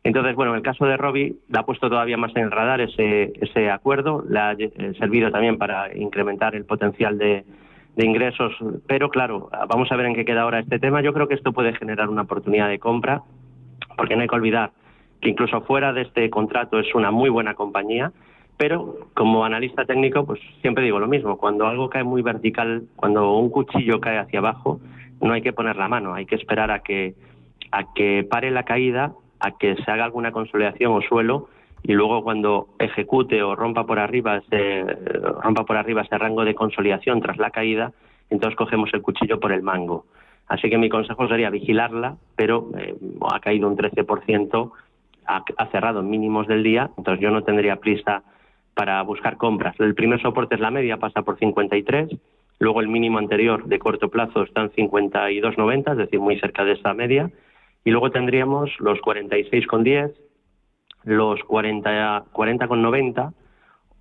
[0.03, 2.79] Entonces, bueno, en el caso de Robbie, le ha puesto todavía más en el radar
[2.79, 7.43] ese, ese acuerdo, le ha eh, servido también para incrementar el potencial de,
[7.97, 8.53] de ingresos,
[8.87, 11.01] pero claro, vamos a ver en qué queda ahora este tema.
[11.01, 13.23] Yo creo que esto puede generar una oportunidad de compra,
[13.97, 14.71] porque no hay que olvidar
[15.21, 18.13] que incluso fuera de este contrato es una muy buena compañía,
[18.59, 23.37] pero como analista técnico, pues siempre digo lo mismo, cuando algo cae muy vertical, cuando
[23.37, 24.81] un cuchillo cae hacia abajo,
[25.21, 27.15] no hay que poner la mano, hay que esperar a que,
[27.71, 31.47] a que pare la caída, a que se haga alguna consolidación o suelo
[31.83, 34.83] y luego cuando ejecute o rompa por arriba ese,
[35.41, 37.93] rompa por arriba ese rango de consolidación tras la caída,
[38.29, 40.03] entonces cogemos el cuchillo por el mango.
[40.49, 42.93] Así que mi consejo sería vigilarla, pero eh,
[43.31, 44.71] ha caído un 13%,
[45.27, 48.21] ha, ha cerrado mínimos del día, entonces yo no tendría prisa
[48.79, 49.77] para buscar compras.
[49.81, 52.11] El primer soporte es la media, pasa por 53.
[52.59, 56.71] Luego el mínimo anterior de corto plazo está en 52,90, es decir, muy cerca de
[56.71, 57.29] esa media.
[57.83, 60.13] Y luego tendríamos los 46,10,
[61.03, 63.33] los 40,90 40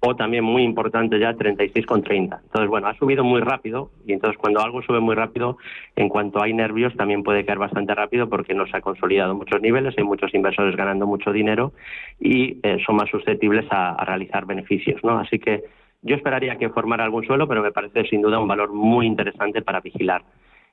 [0.00, 2.40] o también muy importante ya 36,30.
[2.42, 5.58] Entonces, bueno, ha subido muy rápido y entonces cuando algo sube muy rápido,
[5.96, 9.60] en cuanto hay nervios, también puede caer bastante rápido porque no se ha consolidado muchos
[9.60, 11.72] niveles, hay muchos inversores ganando mucho dinero
[12.20, 15.18] y eh, son más susceptibles a, a, realizar beneficios, ¿no?
[15.18, 15.64] Así que
[16.02, 19.62] yo esperaría que formara algún suelo, pero me parece sin duda un valor muy interesante
[19.62, 20.22] para vigilar.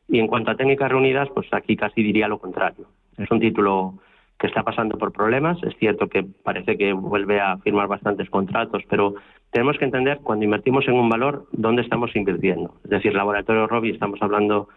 [0.07, 2.85] Y en cuanto a técnicas reunidas, pues aquí casi diría lo contrario.
[3.17, 3.95] Es un título
[4.39, 5.61] que está pasando por problemas.
[5.63, 9.15] Es cierto que parece que vuelve a firmar bastantes contratos, pero
[9.51, 12.75] tenemos que entender cuando invertimos en un valor dónde estamos invirtiendo.
[12.83, 14.67] Es decir, Laboratorio Robi estamos hablando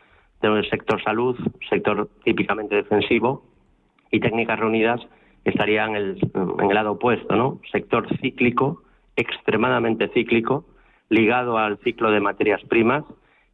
[0.40, 1.36] de un sector salud,
[1.68, 3.42] sector típicamente defensivo,
[4.10, 5.00] y técnicas reunidas
[5.44, 7.60] estarían en el, en el lado opuesto, ¿no?
[7.70, 8.82] Sector cíclico,
[9.16, 10.64] extremadamente cíclico,
[11.08, 13.04] ligado al ciclo de materias primas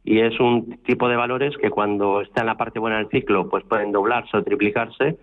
[0.03, 3.49] y es un tipo de valores que cuando está en la parte buena del ciclo
[3.49, 5.17] pues pueden doblarse o triplicarse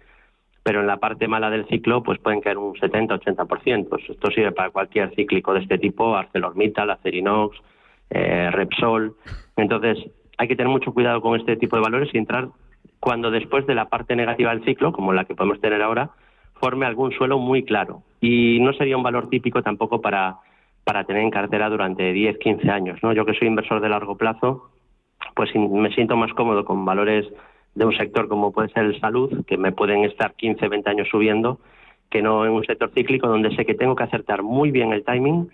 [0.62, 3.88] pero en la parte mala del ciclo pues pueden caer un 70-80%.
[3.88, 7.59] Pues esto sirve para cualquier cíclico de este tipo, ArcelorMittal, Acerinox,
[8.11, 9.16] eh, Repsol.
[9.57, 9.98] Entonces
[10.38, 12.48] hay que tener mucho cuidado con este tipo de valores y entrar
[13.01, 16.11] cuando después de la parte negativa del ciclo, como la que podemos tener ahora,
[16.55, 18.03] forme algún suelo muy claro.
[18.20, 20.37] Y no sería un valor típico tampoco para,
[20.85, 23.01] para tener en cartera durante 10, 15 años.
[23.03, 23.12] ¿no?
[23.12, 24.70] Yo que soy inversor de largo plazo,
[25.35, 27.27] pues me siento más cómodo con valores
[27.74, 31.08] de un sector como puede ser el salud, que me pueden estar 15, 20 años
[31.11, 31.58] subiendo,
[32.11, 35.04] que no en un sector cíclico donde sé que tengo que acertar muy bien el
[35.04, 35.48] timing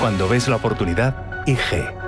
[0.00, 2.07] Cuando ves la oportunidad, IG.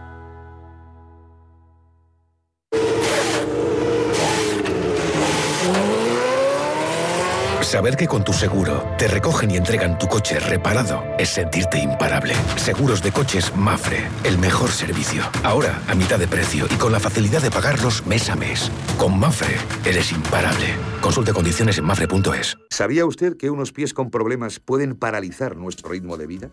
[7.71, 12.33] Saber que con tu seguro te recogen y entregan tu coche reparado es sentirte imparable.
[12.57, 15.23] Seguros de coches Mafre, el mejor servicio.
[15.41, 18.69] Ahora a mitad de precio y con la facilidad de pagarlos mes a mes.
[18.97, 19.55] Con Mafre
[19.85, 20.65] eres imparable.
[20.99, 22.57] Consulte condiciones en mafre.es.
[22.69, 26.49] ¿Sabía usted que unos pies con problemas pueden paralizar nuestro ritmo de vida?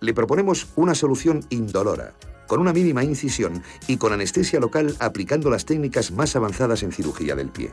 [0.00, 2.12] Le proponemos una solución indolora,
[2.46, 7.34] con una mínima incisión y con anestesia local aplicando las técnicas más avanzadas en cirugía
[7.34, 7.72] del pie.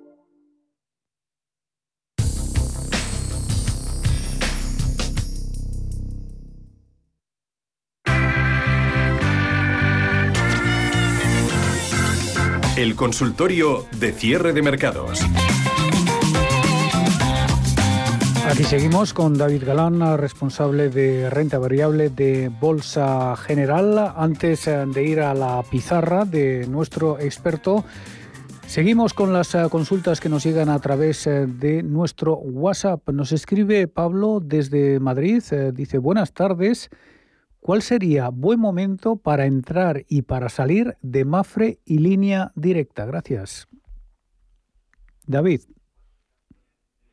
[12.81, 15.19] El consultorio de cierre de mercados.
[18.49, 24.15] Aquí seguimos con David Galán, responsable de renta variable de Bolsa General.
[24.17, 27.85] Antes eh, de ir a la pizarra de nuestro experto,
[28.65, 33.07] seguimos con las eh, consultas que nos llegan a través eh, de nuestro WhatsApp.
[33.11, 36.89] Nos escribe Pablo desde Madrid, dice buenas tardes.
[37.61, 43.05] ¿Cuál sería buen momento para entrar y para salir de Mafre y línea directa?
[43.05, 43.69] Gracias.
[45.27, 45.61] David.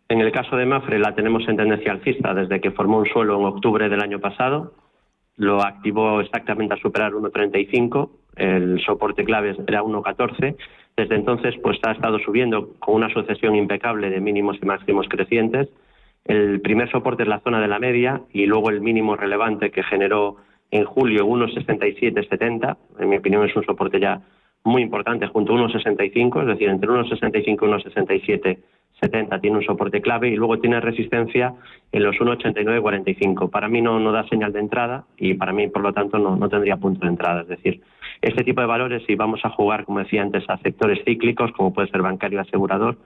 [0.09, 3.39] En el caso de Mafre la tenemos en tendencia alcista desde que formó un suelo
[3.39, 4.73] en octubre del año pasado.
[5.37, 8.09] Lo activó exactamente a superar 1.35.
[8.37, 10.57] El soporte clave era 1.14.
[10.97, 15.69] Desde entonces pues ha estado subiendo con una sucesión impecable de mínimos y máximos crecientes
[16.29, 19.83] el primer soporte es la zona de la media y luego el mínimo relevante que
[19.83, 20.37] generó
[20.71, 22.77] en julio 1,6770.
[23.01, 24.21] En mi opinión es un soporte ya
[24.63, 28.61] muy importante junto a 1,65, es decir, entre 1,65 y
[29.01, 31.55] 1,6770 tiene un soporte clave y luego tiene resistencia
[31.93, 33.49] en los 1,8945.
[33.49, 36.37] Para mí no, no da señal de entrada y para mí, por lo tanto, no,
[36.37, 37.43] no tendría punto de entrada.
[37.43, 37.81] Es decir,
[38.21, 41.73] Este tipo de valores, si vamos a jugar, como decía antes, a sectores cíclicos, como
[41.73, 42.99] puede ser bancario asegurador,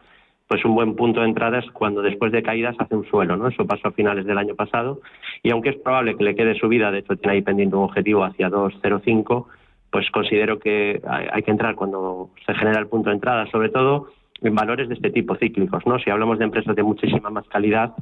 [0.53, 3.49] pues un buen punto de entrada es cuando después de caídas hace un suelo, ¿no?
[3.49, 5.01] Eso pasó a finales del año pasado
[5.43, 8.23] y aunque es probable que le quede subida, de hecho tiene ahí pendiente un objetivo
[8.23, 9.47] hacia 2.05,
[9.91, 14.09] pues considero que hay que entrar cuando se genera el punto de entrada, sobre todo
[14.43, 15.99] en valores de este tipo cíclicos, ¿no?
[16.01, 17.95] Si hablamos de empresas de muchísima más calidad,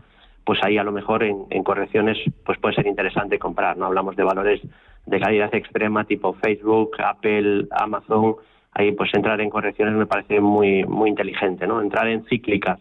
[0.44, 3.86] pues ahí a lo mejor en, en, correcciones pues puede ser interesante comprar, ¿no?
[3.86, 4.60] Hablamos de valores
[5.06, 8.34] de calidad extrema tipo Facebook, Apple, Amazon,
[8.72, 11.80] ahí pues entrar en correcciones me parece muy muy inteligente, ¿no?
[11.80, 12.78] Entrar en cíclicas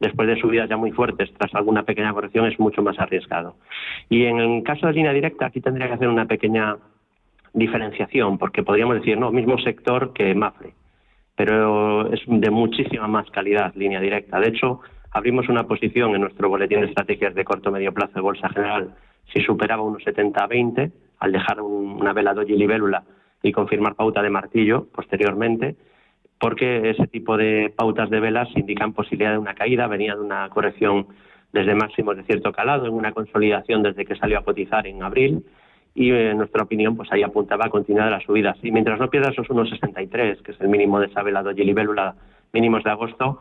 [0.00, 3.56] después de subidas ya muy fuertes tras alguna pequeña corrección es mucho más arriesgado.
[4.08, 6.76] Y en el caso de línea directa aquí tendría que hacer una pequeña
[7.52, 10.74] diferenciación porque podríamos decir, no, mismo sector que Mafre,
[11.34, 14.38] pero es de muchísima más calidad línea directa.
[14.40, 14.80] De hecho,
[15.10, 18.94] abrimos una posición en nuestro boletín de estrategias de corto medio plazo de Bolsa General
[19.32, 23.02] si superaba unos 70-20 al dejar una vela doji libélula
[23.42, 25.76] y confirmar pauta de martillo posteriormente,
[26.40, 30.48] porque ese tipo de pautas de velas indican posibilidad de una caída, venía de una
[30.50, 31.08] corrección
[31.52, 35.44] desde máximos de cierto calado, en una consolidación desde que salió a cotizar en abril,
[35.94, 38.56] y en nuestra opinión, pues ahí apuntaba a continuar las subidas.
[38.62, 42.14] Y mientras no pierda esos 1,63, que es el mínimo de esa vela doji libélula
[42.52, 43.40] mínimos de agosto,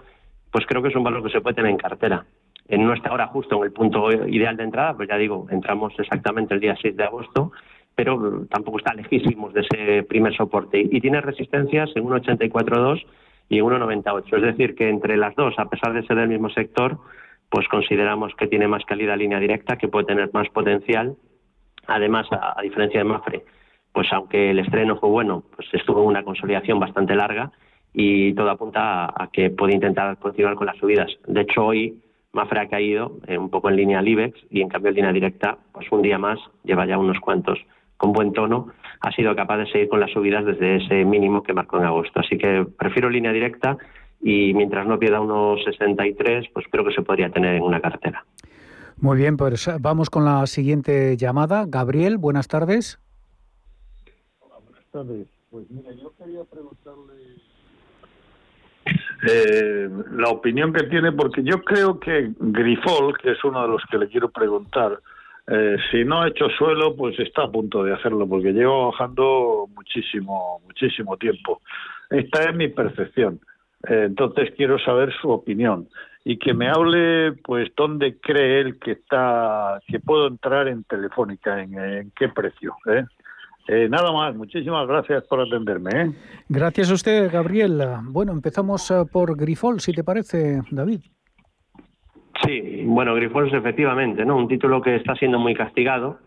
[0.51, 2.25] pues creo que es un valor que se puede tener en cartera.
[2.67, 5.93] En no está ahora justo en el punto ideal de entrada, pues ya digo, entramos
[5.99, 7.51] exactamente el día 6 de agosto
[7.97, 10.79] pero tampoco está lejísimos de ese primer soporte.
[10.79, 13.03] Y tiene resistencias en 1,84,2
[13.49, 14.35] y en 1,98.
[14.35, 16.99] Es decir, que entre las dos, a pesar de ser del mismo sector,
[17.49, 21.15] pues consideramos que tiene más calidad línea directa, que puede tener más potencial.
[21.87, 23.45] Además, a, diferencia de Mafre,
[23.91, 27.51] pues aunque el estreno fue bueno, pues estuvo una consolidación bastante larga
[27.93, 31.09] y todo apunta a, que puede intentar continuar con las subidas.
[31.25, 31.99] De hecho, hoy
[32.31, 35.13] Mafre ha caído eh, un poco en línea al IBEX y en cambio en línea
[35.13, 37.57] directa, pues un día más lleva ya unos cuantos
[37.97, 38.67] con buen tono,
[39.01, 42.19] ha sido capaz de seguir con las subidas desde ese mínimo que marcó en agosto.
[42.19, 43.77] Así que prefiero línea directa
[44.21, 48.25] y mientras no pierda unos 63, pues creo que se podría tener en una cartera.
[48.99, 51.65] Muy bien, pues vamos con la siguiente llamada.
[51.67, 52.99] Gabriel, buenas tardes.
[54.39, 55.27] Hola, buenas tardes.
[55.51, 57.13] Pues mira, yo quería preguntarle
[59.29, 63.83] eh, la opinión que tiene, porque yo creo que Grifol, que es uno de los
[63.89, 64.99] que le quiero preguntar,
[65.49, 69.69] eh, si no ha hecho suelo, pues está a punto de hacerlo, porque llevo bajando
[69.73, 71.61] muchísimo, muchísimo tiempo.
[72.09, 73.39] Esta es mi percepción.
[73.87, 75.87] Eh, entonces quiero saber su opinión
[76.25, 81.61] y que me hable, pues, dónde cree él que está, que puedo entrar en Telefónica,
[81.61, 82.75] en, qué precio.
[82.87, 83.05] ¿eh?
[83.89, 86.13] nada más, muchísimas gracias por atenderme.
[86.49, 87.81] Gracias a usted, Gabriel.
[88.03, 91.01] Bueno, empezamos por Grifol, si te parece, David.
[92.45, 94.37] Sí, bueno, Grifols efectivamente, ¿no?
[94.37, 96.19] Un título que está siendo muy castigado.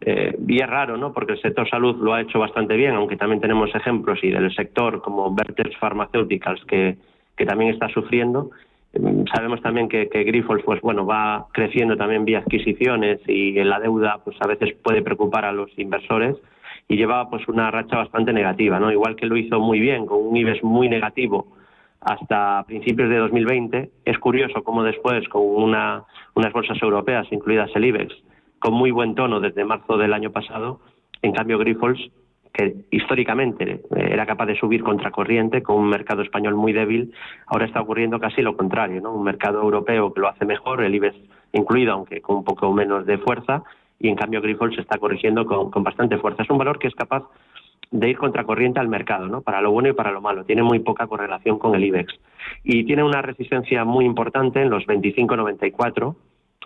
[0.00, 1.12] Eh, y es raro, ¿no?
[1.12, 4.50] Porque el sector salud lo ha hecho bastante bien, aunque también tenemos ejemplos y del
[4.54, 6.96] sector como Vertex Pharmaceuticals que,
[7.36, 8.50] que también está sufriendo.
[8.98, 14.20] Mm, sabemos también que, que pues bueno, va creciendo también vía adquisiciones y la deuda,
[14.24, 16.36] pues a veces puede preocupar a los inversores
[16.88, 18.90] y lleva pues una racha bastante negativa, ¿no?
[18.90, 21.46] Igual que lo hizo muy bien con un IBEX muy negativo
[22.00, 23.90] hasta principios de 2020.
[24.04, 28.14] Es curioso cómo después, con una, unas bolsas europeas, incluidas el IBEX,
[28.58, 30.80] con muy buen tono desde marzo del año pasado,
[31.22, 32.10] en cambio Grifols,
[32.52, 37.12] que históricamente eh, era capaz de subir contracorriente con un mercado español muy débil,
[37.46, 39.12] ahora está ocurriendo casi lo contrario, ¿no?
[39.12, 41.16] Un mercado europeo que lo hace mejor, el IBEX
[41.52, 43.62] incluido, aunque con un poco menos de fuerza,
[43.98, 46.42] y en cambio Grifols se está corrigiendo con, con bastante fuerza.
[46.42, 47.24] Es un valor que es capaz
[47.90, 49.42] de ir contracorriente al mercado, ¿no?
[49.42, 50.44] Para lo bueno y para lo malo.
[50.44, 52.14] Tiene muy poca correlación con el IBEX.
[52.62, 56.14] Y tiene una resistencia muy importante en los 25.94.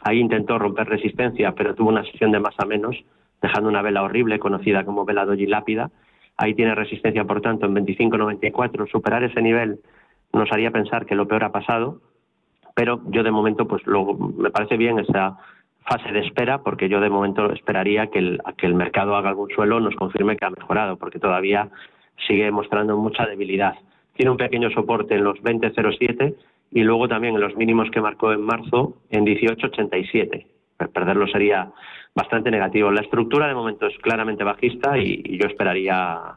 [0.03, 2.97] Ahí intentó romper resistencia, pero tuvo una sesión de más a menos,
[3.41, 5.91] dejando una vela horrible conocida como vela doji lápida.
[6.37, 8.91] Ahí tiene resistencia, por tanto, en 25.94.
[8.91, 9.81] Superar ese nivel
[10.33, 12.01] nos haría pensar que lo peor ha pasado,
[12.75, 15.39] pero yo de momento pues lo, me parece bien esa
[15.85, 19.51] fase de espera, porque yo de momento esperaría que el, que el mercado haga algún
[19.51, 21.69] suelo, nos confirme que ha mejorado, porque todavía
[22.27, 23.75] sigue mostrando mucha debilidad.
[24.15, 26.35] Tiene un pequeño soporte en los 20.07
[26.73, 30.47] y luego también en los mínimos que marcó en marzo en 18.87.
[30.93, 31.71] Perderlo sería
[32.15, 32.91] bastante negativo.
[32.91, 36.37] La estructura de momento es claramente bajista y yo esperaría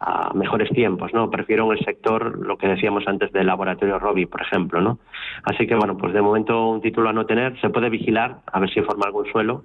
[0.00, 1.30] a mejores tiempos, ¿no?
[1.30, 4.98] Prefiero en el sector lo que decíamos antes del laboratorio Robi, por ejemplo, ¿no?
[5.44, 8.60] Así que, bueno, pues de momento un título a no tener, se puede vigilar a
[8.60, 9.64] ver si forma algún suelo,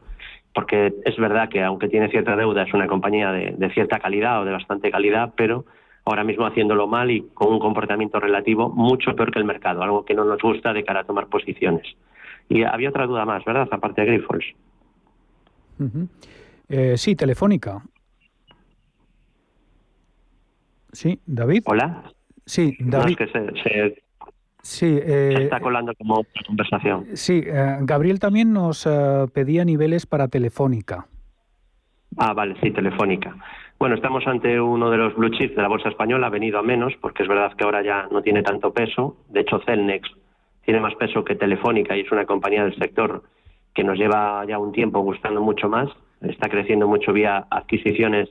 [0.54, 4.42] porque es verdad que aunque tiene cierta deuda es una compañía de, de cierta calidad
[4.42, 5.66] o de bastante calidad, pero
[6.06, 10.06] ahora mismo haciéndolo mal y con un comportamiento relativo mucho peor que el mercado, algo
[10.06, 11.86] que no nos gusta de cara a tomar posiciones.
[12.50, 13.68] Y había otra duda más, ¿verdad?
[13.72, 14.46] Aparte de Grifols.
[16.70, 17.82] Eh, sí, Telefónica.
[20.92, 21.64] Sí, David.
[21.66, 22.04] Hola.
[22.46, 23.18] Sí, David.
[23.18, 24.04] No, es que se, se,
[24.62, 27.06] sí, eh, se está colando como conversación.
[27.14, 31.08] Sí, eh, Gabriel también nos eh, pedía niveles para Telefónica.
[32.18, 33.36] Ah, vale, sí, Telefónica.
[33.80, 36.62] Bueno, estamos ante uno de los blue chips de la bolsa española, ha venido a
[36.62, 39.18] menos, porque es verdad que ahora ya no tiene tanto peso.
[39.30, 40.10] De hecho, Celnex
[40.66, 43.24] tiene más peso que Telefónica y es una compañía del sector
[43.74, 45.89] que nos lleva ya un tiempo gustando mucho más.
[46.22, 48.30] Está creciendo mucho vía adquisiciones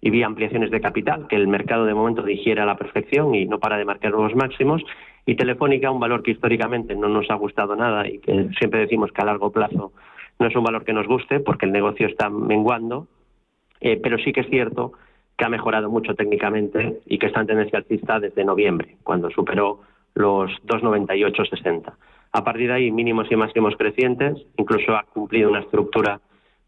[0.00, 3.46] y vía ampliaciones de capital, que el mercado de momento digiere a la perfección y
[3.46, 4.82] no para de marcar nuevos máximos.
[5.26, 9.12] Y Telefónica, un valor que históricamente no nos ha gustado nada y que siempre decimos
[9.12, 9.92] que a largo plazo
[10.38, 13.08] no es un valor que nos guste porque el negocio está menguando,
[13.80, 14.92] eh, pero sí que es cierto
[15.36, 19.80] que ha mejorado mucho técnicamente y que está en tendencia alcista desde noviembre, cuando superó
[20.14, 21.92] los 2,9860.
[22.32, 26.20] A partir de ahí, mínimos y máximos crecientes, incluso ha cumplido una estructura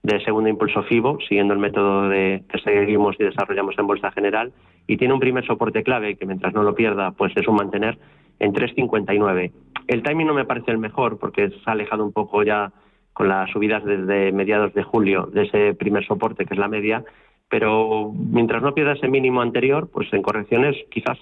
[0.02, 4.52] de segundo impulso FIBO, siguiendo el método de, que seguimos y desarrollamos en Bolsa General,
[4.86, 7.98] y tiene un primer soporte clave que mientras no lo pierda, pues es un mantener
[8.40, 9.52] en 3,59.
[9.86, 12.72] El timing no me parece el mejor porque se ha alejado un poco ya
[13.12, 17.04] con las subidas desde mediados de julio de ese primer soporte que es la media,
[17.48, 21.18] pero mientras no pierda ese mínimo anterior, pues en correcciones quizás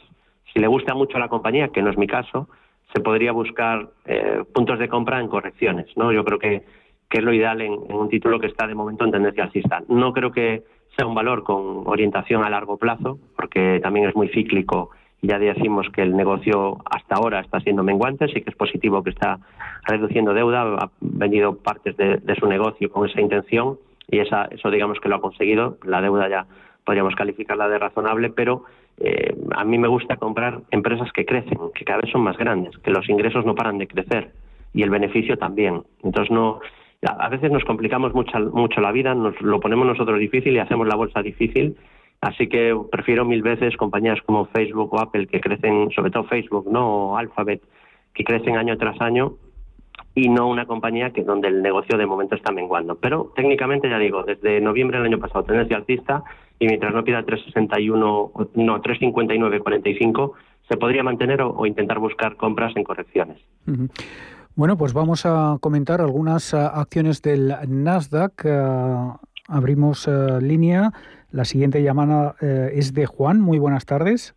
[0.53, 2.49] si le gusta mucho a la compañía, que no es mi caso,
[2.95, 6.13] se podría buscar eh, puntos de compra en correcciones, ¿no?
[6.13, 6.65] Yo creo que
[7.11, 9.83] que es lo ideal en, un título que está de momento en tendencia alcista.
[9.89, 10.63] No creo que
[10.97, 14.91] sea un valor con orientación a largo plazo, porque también es muy cíclico
[15.21, 19.03] y ya decimos que el negocio hasta ahora está siendo menguante, sí que es positivo
[19.03, 19.39] que está
[19.87, 24.99] reduciendo deuda, ha vendido partes de, su negocio con esa intención y esa, eso digamos
[25.01, 26.47] que lo ha conseguido, la deuda ya
[26.85, 28.65] podríamos calificarla de razonable, pero
[28.99, 32.79] eh, a mí me gusta comprar empresas que crecen, que cada vez son más grandes,
[32.79, 34.31] que los ingresos no paran de crecer
[34.73, 35.83] y el beneficio también.
[36.03, 36.61] Entonces no
[37.03, 40.87] a veces nos complicamos mucho, mucho la vida, nos lo ponemos nosotros difícil y hacemos
[40.87, 41.77] la bolsa difícil.
[42.21, 46.71] Así que prefiero mil veces compañías como Facebook o Apple que crecen, sobre todo Facebook,
[46.71, 47.63] no o Alphabet,
[48.13, 49.37] que crecen año tras año
[50.15, 52.97] y no una compañía que donde el negocio de momento está menguando.
[52.97, 56.23] Pero técnicamente ya digo, desde noviembre del año pasado tendencia alcista
[56.59, 60.33] y mientras no pida 361, no 359.45
[60.69, 63.39] se podría mantener o, intentar buscar compras en correcciones.
[64.61, 68.45] Bueno, pues vamos a comentar algunas eh, acciones del Nasdaq.
[68.45, 69.11] Eh,
[69.49, 70.93] abrimos eh, línea.
[71.31, 73.41] La siguiente llamada es de Juan.
[73.41, 74.35] Muy buenas tardes.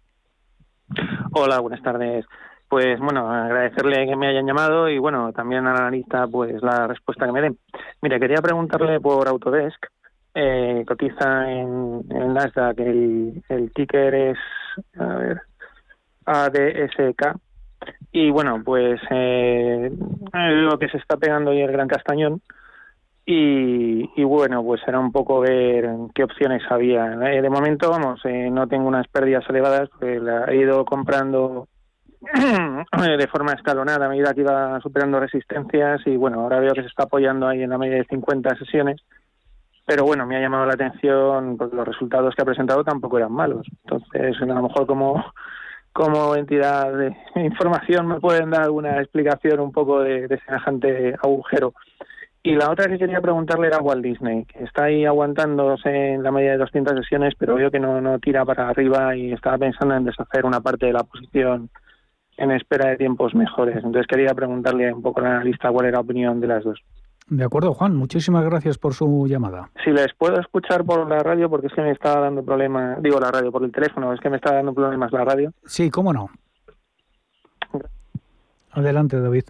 [1.34, 2.26] Hola, buenas tardes.
[2.70, 7.26] Pues bueno, agradecerle que me hayan llamado y bueno, también al analista pues la respuesta
[7.26, 7.58] que me den.
[8.02, 9.88] Mira, quería preguntarle por Autodesk.
[10.88, 14.38] cotiza en, Nasdaq, el, el ticker es,
[14.98, 15.42] a ver,
[16.24, 17.36] ADSK
[18.12, 19.92] y bueno, pues eh,
[20.34, 22.42] lo que se está pegando hoy el Gran Castañón.
[23.26, 27.14] Y, y, bueno, pues era un poco ver qué opciones había.
[27.32, 31.70] Eh, de momento, vamos, eh, no tengo unas pérdidas elevadas, porque la he ido comprando
[33.18, 36.88] de forma escalonada a medida que iba superando resistencias y bueno, ahora veo que se
[36.88, 39.02] está apoyando ahí en la media de 50 sesiones.
[39.86, 43.32] Pero bueno, me ha llamado la atención porque los resultados que ha presentado tampoco eran
[43.34, 43.68] malos.
[43.84, 45.24] Entonces, a lo mejor como
[45.94, 51.74] como entidad de información me pueden dar alguna explicación un poco de, semejante agujero.
[52.46, 56.32] Y la otra que quería preguntarle era Walt Disney, que está ahí aguantándose en la
[56.32, 59.96] media de 200 sesiones, pero veo que no, no tira para arriba y estaba pensando
[59.96, 61.70] en deshacer una parte de la posición
[62.36, 63.78] en espera de tiempos mejores.
[63.78, 66.82] Entonces quería preguntarle un poco al analista cuál era la opinión de las dos.
[67.28, 67.96] De acuerdo, Juan.
[67.96, 69.70] Muchísimas gracias por su llamada.
[69.84, 73.20] Si les puedo escuchar por la radio, porque es que me está dando problemas, digo
[73.20, 75.52] la radio, por el teléfono, es que me está dando problemas la radio.
[75.66, 76.30] Sí, cómo no.
[78.72, 79.44] Adelante, David.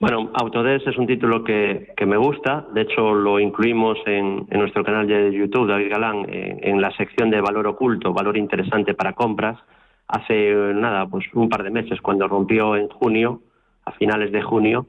[0.00, 2.66] Bueno, Autodesk es un título que, que me gusta.
[2.72, 6.92] De hecho, lo incluimos en, en nuestro canal de YouTube, David Galán, en, en, la
[6.96, 9.58] sección de valor oculto, valor interesante para compras.
[10.06, 13.42] Hace nada, pues un par de meses, cuando rompió en junio,
[13.84, 14.86] a finales de junio,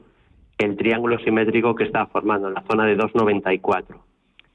[0.60, 3.98] el triángulo simétrico que está formando en la zona de 294.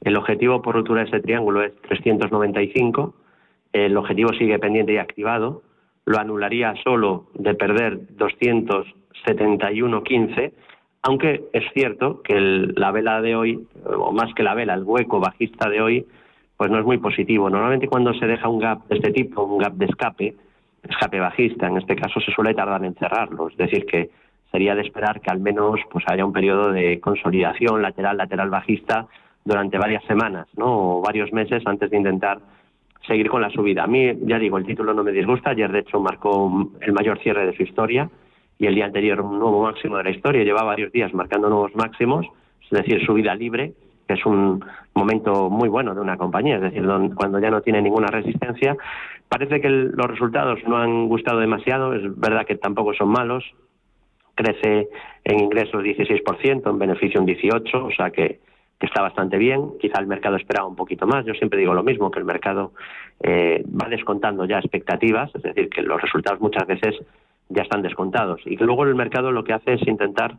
[0.01, 3.15] El objetivo por ruptura de ese triángulo es 395.
[3.73, 5.63] El objetivo sigue pendiente y activado.
[6.05, 10.51] Lo anularía solo de perder 271.15,
[11.01, 15.19] aunque es cierto que la vela de hoy, o más que la vela, el hueco
[15.19, 16.05] bajista de hoy,
[16.55, 17.49] pues no es muy positivo.
[17.49, 20.35] Normalmente cuando se deja un gap de este tipo, un gap de escape,
[20.87, 23.49] escape bajista, en este caso se suele tardar en cerrarlo.
[23.49, 24.11] Es decir, que
[24.51, 29.07] sería de esperar que al menos pues haya un periodo de consolidación lateral, lateral bajista
[29.43, 30.97] durante varias semanas, ¿no?
[30.97, 32.39] O varios meses antes de intentar
[33.05, 33.83] seguir con la subida.
[33.83, 35.51] A mí, ya digo, el título no me disgusta.
[35.51, 38.09] Ayer, de hecho, marcó el mayor cierre de su historia
[38.57, 40.43] y el día anterior un nuevo máximo de la historia.
[40.43, 42.25] Lleva varios días marcando nuevos máximos,
[42.63, 43.73] es decir, subida libre.
[44.07, 46.85] que es un momento muy bueno de una compañía, es decir,
[47.15, 48.77] cuando ya no tiene ninguna resistencia.
[49.27, 53.43] Parece que los resultados no han gustado demasiado, es verdad que tampoco son malos.
[54.35, 54.89] Crece
[55.23, 58.39] en ingresos 16%, en beneficio un 18%, o sea que,
[58.81, 59.79] está bastante bien.
[59.81, 61.25] Quizá el mercado esperaba un poquito más.
[61.25, 62.73] Yo siempre digo lo mismo, que el mercado
[63.19, 66.95] eh, va descontando ya expectativas, es decir, que los resultados muchas veces
[67.49, 68.41] ya están descontados.
[68.45, 70.35] Y que luego el mercado lo que hace es intentar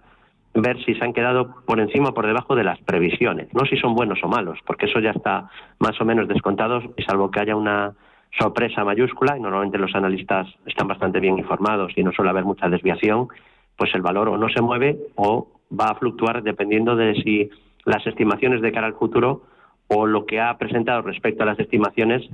[0.55, 3.77] ver si se han quedado por encima o por debajo de las previsiones, no si
[3.77, 7.57] son buenos o malos, porque eso ya está más o menos descontado, salvo que haya
[7.57, 7.93] una
[8.39, 12.69] sorpresa mayúscula, y normalmente los analistas están bastante bien informados y no suele haber mucha
[12.69, 13.29] desviación,
[13.77, 17.51] pues el valor o no se mueve o va a fluctuar dependiendo de si
[17.85, 19.43] las estimaciones de cara al futuro
[19.89, 22.29] o lo que ha presentado respecto a las estimaciones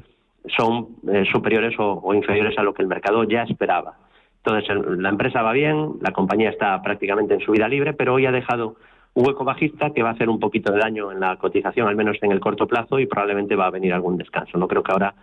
[0.56, 3.96] son eh, superiores o inferiores a lo que el mercado ya esperaba.
[4.44, 8.26] Entonces, la empresa va bien, la compañía está prácticamente en su vida libre, pero hoy
[8.26, 8.74] ha dejado
[9.14, 11.94] un hueco bajista que va a hacer un poquito de daño en la cotización, al
[11.94, 14.58] menos en el corto plazo, y probablemente va a venir algún descanso.
[14.58, 15.14] No creo que ahora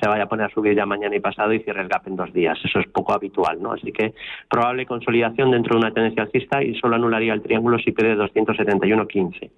[0.00, 2.16] se vaya a poner a subir ya mañana y pasado y cierre el gap en
[2.16, 2.58] dos días.
[2.64, 3.72] Eso es poco habitual, ¿no?
[3.72, 4.14] Así que
[4.48, 9.50] probable consolidación dentro de una tendencia alcista y solo anularía el triángulo si pierde 271.15.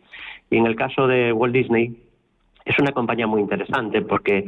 [0.51, 1.97] Y en el caso de Walt Disney,
[2.65, 4.45] es una compañía muy interesante porque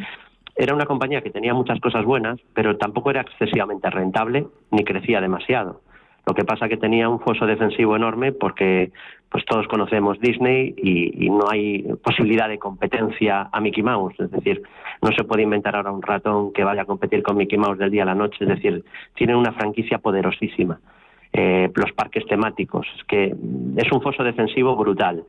[0.56, 5.20] era una compañía que tenía muchas cosas buenas, pero tampoco era excesivamente rentable ni crecía
[5.20, 5.80] demasiado.
[6.26, 8.92] Lo que pasa que tenía un foso defensivo enorme porque
[9.30, 14.18] pues todos conocemos Disney y, no hay posibilidad de competencia a Mickey Mouse.
[14.18, 14.62] Es decir,
[15.02, 17.90] no se puede inventar ahora un ratón que vaya a competir con Mickey Mouse del
[17.90, 18.38] día a la noche.
[18.40, 20.80] Es decir, tienen una franquicia poderosísima.
[21.32, 23.32] Eh, los parques temáticos, que
[23.76, 25.22] es un foso defensivo brutal.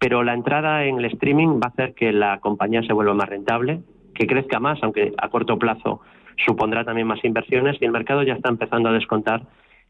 [0.00, 3.28] Pero la entrada en el streaming va a hacer que la compañía se vuelva más
[3.28, 3.80] rentable,
[4.14, 6.00] que crezca más, aunque a corto plazo
[6.44, 9.42] supondrá también más inversiones y el mercado ya está empezando a descontar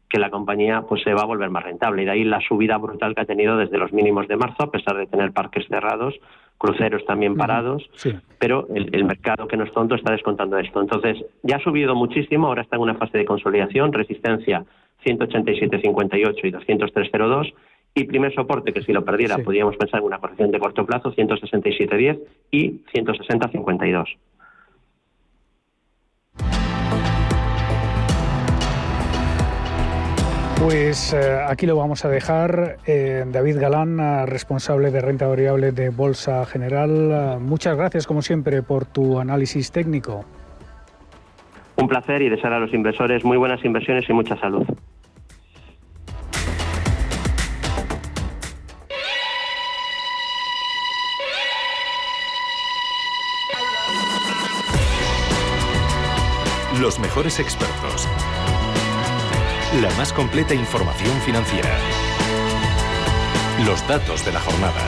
[0.09, 2.03] que la compañía pues se va a volver más rentable.
[2.03, 4.71] Y de ahí la subida brutal que ha tenido desde los mínimos de marzo a
[4.71, 6.15] pesar de tener parques cerrados
[6.57, 7.83] cruceros también parados
[8.39, 10.81] pero el, mercado que no es tonto está descontando esto.
[10.81, 14.63] Entonces ya ha subido muchísimo ahora está en una fase de consolidación resistencia
[15.05, 17.53] 187.58 y 203.02
[17.97, 21.13] y primer soporte, que si lo perdiera podríamos pensar en una corrección de corto plazo,
[21.13, 22.19] 167.10
[22.51, 24.05] y 160.52.
[30.59, 32.77] Pues eh, aquí lo vamos a dejar.
[32.85, 37.39] Eh, David Galán, eh, responsable de renta variable de Bolsa General.
[37.39, 40.25] muchas gracias, como siempre, por tu análisis técnico.
[41.77, 44.65] Un placer y desear a los inversores muy buenas inversiones y mucha salud.
[56.79, 58.07] Los mejores expertos.
[59.81, 61.69] La más completa información financiera.
[63.65, 64.81] Los datos de la jornada.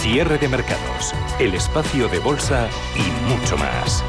[0.00, 1.14] Cierre de mercados.
[1.38, 4.02] El espacio de bolsa y mucho más.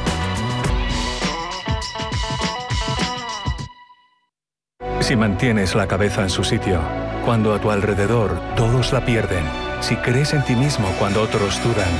[5.00, 6.80] Si mantienes la cabeza en su sitio,
[7.26, 9.44] cuando a tu alrededor todos la pierden,
[9.80, 11.90] si crees en ti mismo cuando otros dudan,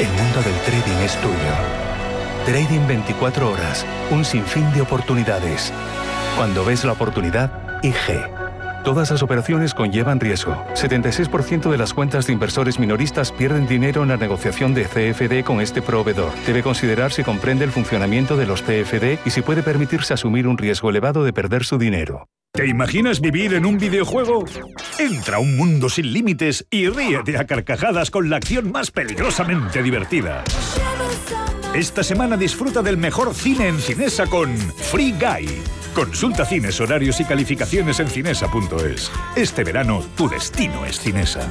[0.00, 1.93] el mundo del trading es tuyo.
[2.46, 5.72] Trading 24 horas, un sinfín de oportunidades.
[6.36, 8.20] Cuando ves la oportunidad, IG.
[8.84, 10.54] Todas las operaciones conllevan riesgo.
[10.74, 15.62] 76% de las cuentas de inversores minoristas pierden dinero en la negociación de CFD con
[15.62, 16.32] este proveedor.
[16.46, 20.58] Debe considerar si comprende el funcionamiento de los CFD y si puede permitirse asumir un
[20.58, 22.28] riesgo elevado de perder su dinero.
[22.52, 24.44] ¿Te imaginas vivir en un videojuego?
[24.98, 29.82] Entra a un mundo sin límites y ríete a carcajadas con la acción más peligrosamente
[29.82, 30.44] divertida.
[31.74, 35.48] Esta semana disfruta del mejor cine en Cinesa con Free Guy.
[35.92, 39.10] Consulta cines, horarios y calificaciones en cinesa.es.
[39.34, 41.50] Este verano tu destino es Cinesa.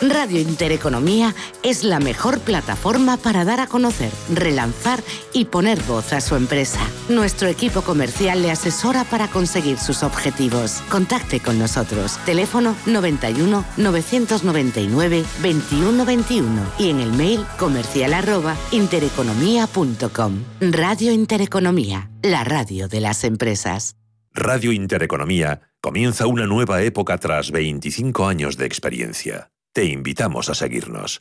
[0.00, 6.20] Radio Intereconomía es la mejor plataforma para dar a conocer, relanzar y poner voz a
[6.20, 6.80] su empresa.
[7.08, 10.82] Nuestro equipo comercial le asesora para conseguir sus objetivos.
[10.90, 12.18] Contacte con nosotros.
[12.24, 20.44] Teléfono 91 999 2121 y en el mail comercial arroba intereconomía.com.
[20.60, 23.96] Radio Intereconomía, la radio de las empresas.
[24.32, 29.50] Radio Intereconomía comienza una nueva época tras 25 años de experiencia.
[29.74, 31.20] Te invitamos a seguirnos.